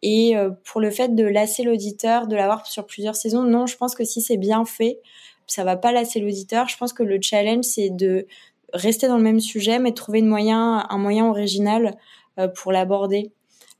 Et 0.01 0.35
euh, 0.35 0.49
pour 0.65 0.81
le 0.81 0.89
fait 0.89 1.13
de 1.15 1.23
lasser 1.23 1.63
l'auditeur, 1.63 2.27
de 2.27 2.35
l'avoir 2.35 2.65
sur 2.65 2.85
plusieurs 2.85 3.15
saisons, 3.15 3.43
non, 3.43 3.67
je 3.67 3.77
pense 3.77 3.95
que 3.95 4.03
si 4.03 4.21
c'est 4.21 4.37
bien 4.37 4.65
fait, 4.65 4.99
ça 5.47 5.63
va 5.63 5.75
pas 5.75 5.91
lasser 5.91 6.19
l'auditeur. 6.19 6.67
Je 6.69 6.77
pense 6.77 6.93
que 6.93 7.03
le 7.03 7.19
challenge, 7.21 7.65
c'est 7.65 7.89
de 7.89 8.25
rester 8.73 9.07
dans 9.07 9.17
le 9.17 9.23
même 9.23 9.39
sujet, 9.39 9.79
mais 9.79 9.93
trouver 9.93 10.19
un 10.19 10.97
moyen 10.97 11.27
original 11.27 11.97
euh, 12.39 12.47
pour 12.47 12.71
l'aborder. 12.71 13.31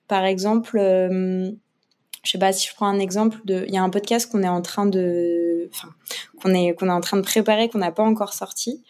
Par 0.07 0.25
exemple, 0.25 0.77
euh, 0.77 1.49
je 2.23 2.31
sais 2.31 2.37
pas 2.37 2.51
si 2.51 2.67
je 2.67 2.75
prends 2.75 2.87
un 2.87 2.99
exemple 2.99 3.39
de, 3.45 3.65
il 3.67 3.73
y 3.73 3.77
a 3.77 3.83
un 3.83 3.89
podcast 3.89 4.31
qu'on 4.31 4.43
est 4.43 4.49
en 4.49 4.61
train 4.61 4.85
de, 4.85 5.69
enfin, 5.71 5.89
qu'on 6.41 6.53
est 6.53 6.73
qu'on 6.75 6.87
est 6.87 6.91
en 6.91 7.01
train 7.01 7.17
de 7.17 7.23
préparer, 7.23 7.69
qu'on 7.69 7.79
n'a 7.79 7.91
pas 7.91 8.03
encore 8.03 8.33
sorti, 8.33 8.83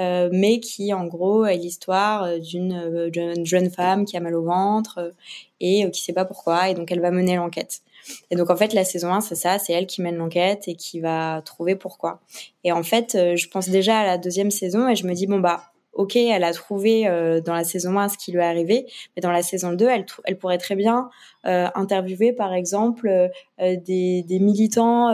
euh, 0.00 0.28
mais 0.32 0.58
qui 0.60 0.92
en 0.92 1.06
gros 1.06 1.44
est 1.46 1.56
l'histoire 1.56 2.38
d'une 2.40 3.44
jeune 3.44 3.70
femme 3.70 4.04
qui 4.04 4.16
a 4.16 4.20
mal 4.20 4.34
au 4.34 4.42
ventre 4.42 5.14
et 5.60 5.88
qui 5.92 6.02
sait 6.02 6.12
pas 6.12 6.24
pourquoi 6.24 6.68
et 6.68 6.74
donc 6.74 6.90
elle 6.90 7.00
va 7.00 7.12
mener 7.12 7.36
l'enquête. 7.36 7.82
Et 8.30 8.36
donc 8.36 8.50
en 8.50 8.56
fait 8.56 8.72
la 8.72 8.84
saison 8.84 9.12
1 9.12 9.20
c'est 9.20 9.34
ça, 9.34 9.58
c'est 9.58 9.72
elle 9.72 9.86
qui 9.86 10.02
mène 10.02 10.16
l'enquête 10.16 10.68
et 10.68 10.74
qui 10.74 11.00
va 11.00 11.42
trouver 11.44 11.76
pourquoi. 11.76 12.20
Et 12.64 12.72
en 12.72 12.82
fait 12.82 13.16
je 13.36 13.48
pense 13.48 13.68
déjà 13.68 13.98
à 13.98 14.04
la 14.04 14.18
deuxième 14.18 14.50
saison 14.50 14.88
et 14.88 14.96
je 14.96 15.06
me 15.06 15.14
dis 15.14 15.26
bon 15.26 15.40
bah 15.40 15.62
ok, 15.94 16.16
elle 16.16 16.44
a 16.44 16.52
trouvé 16.52 17.06
euh, 17.06 17.40
dans 17.40 17.54
la 17.54 17.64
saison 17.64 17.98
1 17.98 18.08
ce 18.08 18.18
qui 18.18 18.32
lui 18.32 18.40
est 18.40 18.44
arrivé, 18.44 18.86
mais 19.16 19.20
dans 19.20 19.30
la 19.30 19.42
saison 19.42 19.72
2, 19.72 19.86
elle, 19.86 20.06
elle 20.24 20.38
pourrait 20.38 20.58
très 20.58 20.74
bien 20.74 21.08
euh, 21.46 21.68
interviewer, 21.74 22.32
par 22.32 22.52
exemple, 22.52 23.08
euh, 23.08 23.28
des, 23.58 24.24
militants 24.40 25.12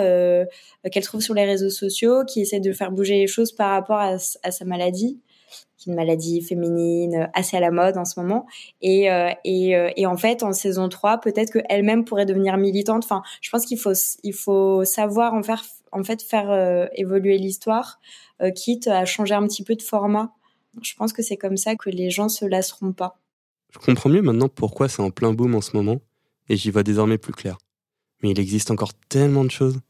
qu'elle 0.91 1.05
trouve 1.05 1.21
sur 1.21 1.35
les 1.35 1.45
réseaux 1.45 1.71
sociaux 1.71 2.25
qui 2.25 2.41
essaient 2.41 2.61
de 2.61 2.73
faire 2.73 2.91
bouger 2.91 3.19
les 3.19 3.27
choses 3.27 3.53
par 3.53 3.71
rapport 3.71 3.99
à 3.99 4.19
sa 4.19 4.65
maladie 4.65 5.19
une 5.87 5.95
maladie 5.95 6.43
féminine 6.43 7.31
assez 7.35 7.57
à 7.57 7.61
la 7.61 7.71
mode 7.71 7.97
en 7.97 8.05
ce 8.05 8.21
moment. 8.21 8.47
Et, 8.83 9.09
et, 9.45 9.93
et 9.97 10.07
en 10.07 10.17
fait, 10.17 10.43
en 10.43 10.53
saison 10.53 10.89
3, 10.89 11.19
peut-être 11.21 11.53
qu'elle-même 11.53 12.05
pourrait 12.05 12.27
devenir 12.27 12.57
militante. 12.57 13.05
Enfin, 13.05 13.23
je 13.41 13.51
pense 13.51 13.65
qu'il 13.65 13.79
faut, 13.79 13.93
il 14.23 14.35
faut 14.35 14.85
savoir 14.85 15.35
en, 15.35 15.43
faire, 15.43 15.63
en 15.93 16.05
fait 16.05 16.23
faire 16.23 16.89
évoluer 16.95 17.39
l'histoire, 17.39 18.01
quitte 18.55 18.89
à 18.89 19.05
changer 19.05 19.35
un 19.35 19.47
petit 19.47 19.65
peu 19.65 19.75
de 19.75 19.83
format 19.83 20.35
je 20.83 20.95
pense 20.95 21.13
que 21.13 21.23
c'est 21.23 21.37
comme 21.37 21.57
ça 21.57 21.77
que 21.77 21.91
les 21.91 22.11
gens 22.11 22.29
se 22.29 22.45
lasseront 22.45 22.93
pas. 22.93 23.21
Je 23.73 23.79
comprends 23.79 24.11
mieux 24.11 24.23
maintenant 24.23 24.49
pourquoi 24.49 24.89
c'est 24.89 25.03
en 25.03 25.11
plein 25.11 25.33
boom 25.33 25.55
en 25.55 25.61
ce 25.61 25.77
moment, 25.77 26.01
et 26.49 26.57
j'y 26.57 26.71
vois 26.71 26.83
désormais 26.83 27.19
plus 27.19 27.33
clair. 27.33 27.59
Mais 28.23 28.31
il 28.31 28.41
existe 28.41 28.71
encore 28.71 28.95
tellement 29.09 29.45
de 29.45 29.51
choses. 29.51 29.81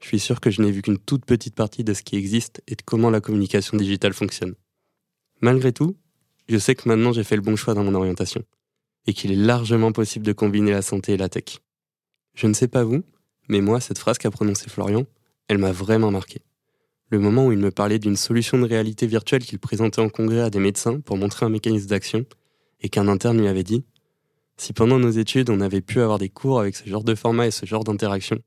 Je 0.00 0.06
suis 0.06 0.20
sûr 0.20 0.40
que 0.40 0.50
je 0.50 0.62
n'ai 0.62 0.70
vu 0.70 0.82
qu'une 0.82 0.98
toute 0.98 1.24
petite 1.24 1.54
partie 1.54 1.84
de 1.84 1.94
ce 1.94 2.02
qui 2.02 2.16
existe 2.16 2.62
et 2.66 2.74
de 2.74 2.82
comment 2.82 3.10
la 3.10 3.20
communication 3.20 3.76
digitale 3.76 4.14
fonctionne. 4.14 4.54
Malgré 5.40 5.72
tout, 5.72 5.96
je 6.48 6.58
sais 6.58 6.74
que 6.74 6.88
maintenant 6.88 7.12
j'ai 7.12 7.24
fait 7.24 7.36
le 7.36 7.42
bon 7.42 7.56
choix 7.56 7.74
dans 7.74 7.84
mon 7.84 7.94
orientation, 7.94 8.42
et 9.06 9.12
qu'il 9.12 9.32
est 9.32 9.36
largement 9.36 9.92
possible 9.92 10.26
de 10.26 10.32
combiner 10.32 10.72
la 10.72 10.82
santé 10.82 11.12
et 11.12 11.16
la 11.16 11.28
tech. 11.28 11.60
Je 12.34 12.46
ne 12.46 12.52
sais 12.52 12.68
pas 12.68 12.84
vous, 12.84 13.02
mais 13.48 13.60
moi, 13.60 13.80
cette 13.80 13.98
phrase 13.98 14.18
qu'a 14.18 14.30
prononcée 14.30 14.70
Florian, 14.70 15.06
elle 15.48 15.58
m'a 15.58 15.72
vraiment 15.72 16.10
marqué 16.10 16.42
le 17.10 17.18
moment 17.18 17.46
où 17.46 17.52
il 17.52 17.58
me 17.58 17.72
parlait 17.72 17.98
d'une 17.98 18.16
solution 18.16 18.58
de 18.58 18.66
réalité 18.66 19.06
virtuelle 19.06 19.44
qu'il 19.44 19.58
présentait 19.58 20.00
en 20.00 20.08
congrès 20.08 20.40
à 20.40 20.50
des 20.50 20.60
médecins 20.60 21.00
pour 21.00 21.16
montrer 21.16 21.44
un 21.44 21.48
mécanisme 21.48 21.88
d'action, 21.88 22.24
et 22.80 22.88
qu'un 22.88 23.08
interne 23.08 23.38
lui 23.38 23.48
avait 23.48 23.64
dit 23.64 23.84
Si 24.56 24.72
pendant 24.72 24.98
nos 24.98 25.10
études 25.10 25.50
on 25.50 25.60
avait 25.60 25.80
pu 25.80 26.00
avoir 26.00 26.18
des 26.18 26.28
cours 26.28 26.60
avec 26.60 26.76
ce 26.76 26.88
genre 26.88 27.04
de 27.04 27.14
format 27.14 27.48
et 27.48 27.50
ce 27.50 27.66
genre 27.66 27.84
d'interaction, 27.84 28.38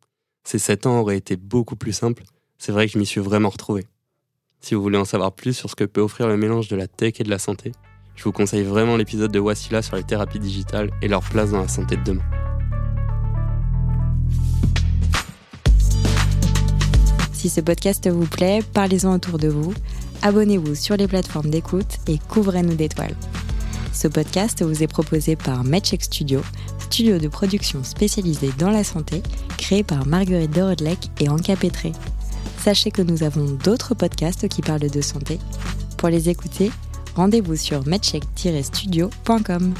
Ces 0.45 0.59
7 0.59 0.87
ans 0.87 0.99
auraient 0.99 1.17
été 1.17 1.35
beaucoup 1.35 1.75
plus 1.75 1.93
simples, 1.93 2.23
c'est 2.57 2.71
vrai 2.71 2.87
que 2.87 2.93
je 2.93 2.99
m'y 2.99 3.05
suis 3.05 3.21
vraiment 3.21 3.49
retrouvé. 3.49 3.85
Si 4.63 4.75
vous 4.75 4.81
voulez 4.81 4.97
en 4.97 5.03
savoir 5.03 5.33
plus 5.33 5.51
sur 5.51 5.69
ce 5.69 5.75
que 5.75 5.83
peut 5.83 5.99
offrir 5.99 6.29
le 6.29 6.37
mélange 6.37 6.69
de 6.69 6.77
la 6.77 6.87
tech 6.87 7.15
et 7.19 7.23
de 7.23 7.29
la 7.29 7.37
santé, 7.37 7.73
je 8.15 8.23
vous 8.23 8.31
conseille 8.31 8.63
vraiment 8.63 8.95
l'épisode 8.95 9.29
de 9.29 9.37
Wassila 9.37 9.81
sur 9.81 9.97
les 9.97 10.03
thérapies 10.03 10.39
digitales 10.39 10.89
et 11.01 11.09
leur 11.09 11.21
place 11.21 11.51
dans 11.51 11.59
la 11.59 11.67
santé 11.67 11.97
de 11.97 12.03
demain. 12.03 12.23
Si 17.33 17.49
ce 17.49 17.59
podcast 17.59 18.09
vous 18.09 18.25
plaît, 18.25 18.61
parlez-en 18.73 19.13
autour 19.13 19.37
de 19.37 19.49
vous, 19.49 19.73
abonnez-vous 20.21 20.75
sur 20.75 20.95
les 20.95 21.09
plateformes 21.09 21.49
d'écoute 21.49 21.97
et 22.07 22.17
couvrez-nous 22.29 22.75
d'étoiles. 22.75 23.17
Ce 23.91 24.07
podcast 24.07 24.63
vous 24.63 24.81
est 24.81 24.87
proposé 24.87 25.35
par 25.35 25.65
MedCheck 25.65 26.05
Studio, 26.05 26.41
studio 26.79 27.17
de 27.17 27.27
production 27.27 27.83
spécialisé 27.83 28.51
dans 28.57 28.71
la 28.71 28.85
santé, 28.85 29.23
créé 29.57 29.83
par 29.83 30.07
Marguerite 30.07 30.51
Dorodlec 30.51 31.09
et 31.19 31.27
Anka 31.27 31.57
Petré. 31.57 31.91
Sachez 32.63 32.91
que 32.91 33.01
nous 33.01 33.23
avons 33.23 33.43
d'autres 33.43 33.93
podcasts 33.93 34.47
qui 34.47 34.61
parlent 34.61 34.89
de 34.89 35.01
santé. 35.01 35.37
Pour 35.97 36.07
les 36.07 36.29
écouter, 36.29 36.71
rendez-vous 37.13 37.57
sur 37.57 37.85
medcheck-studio.com. 37.85 39.73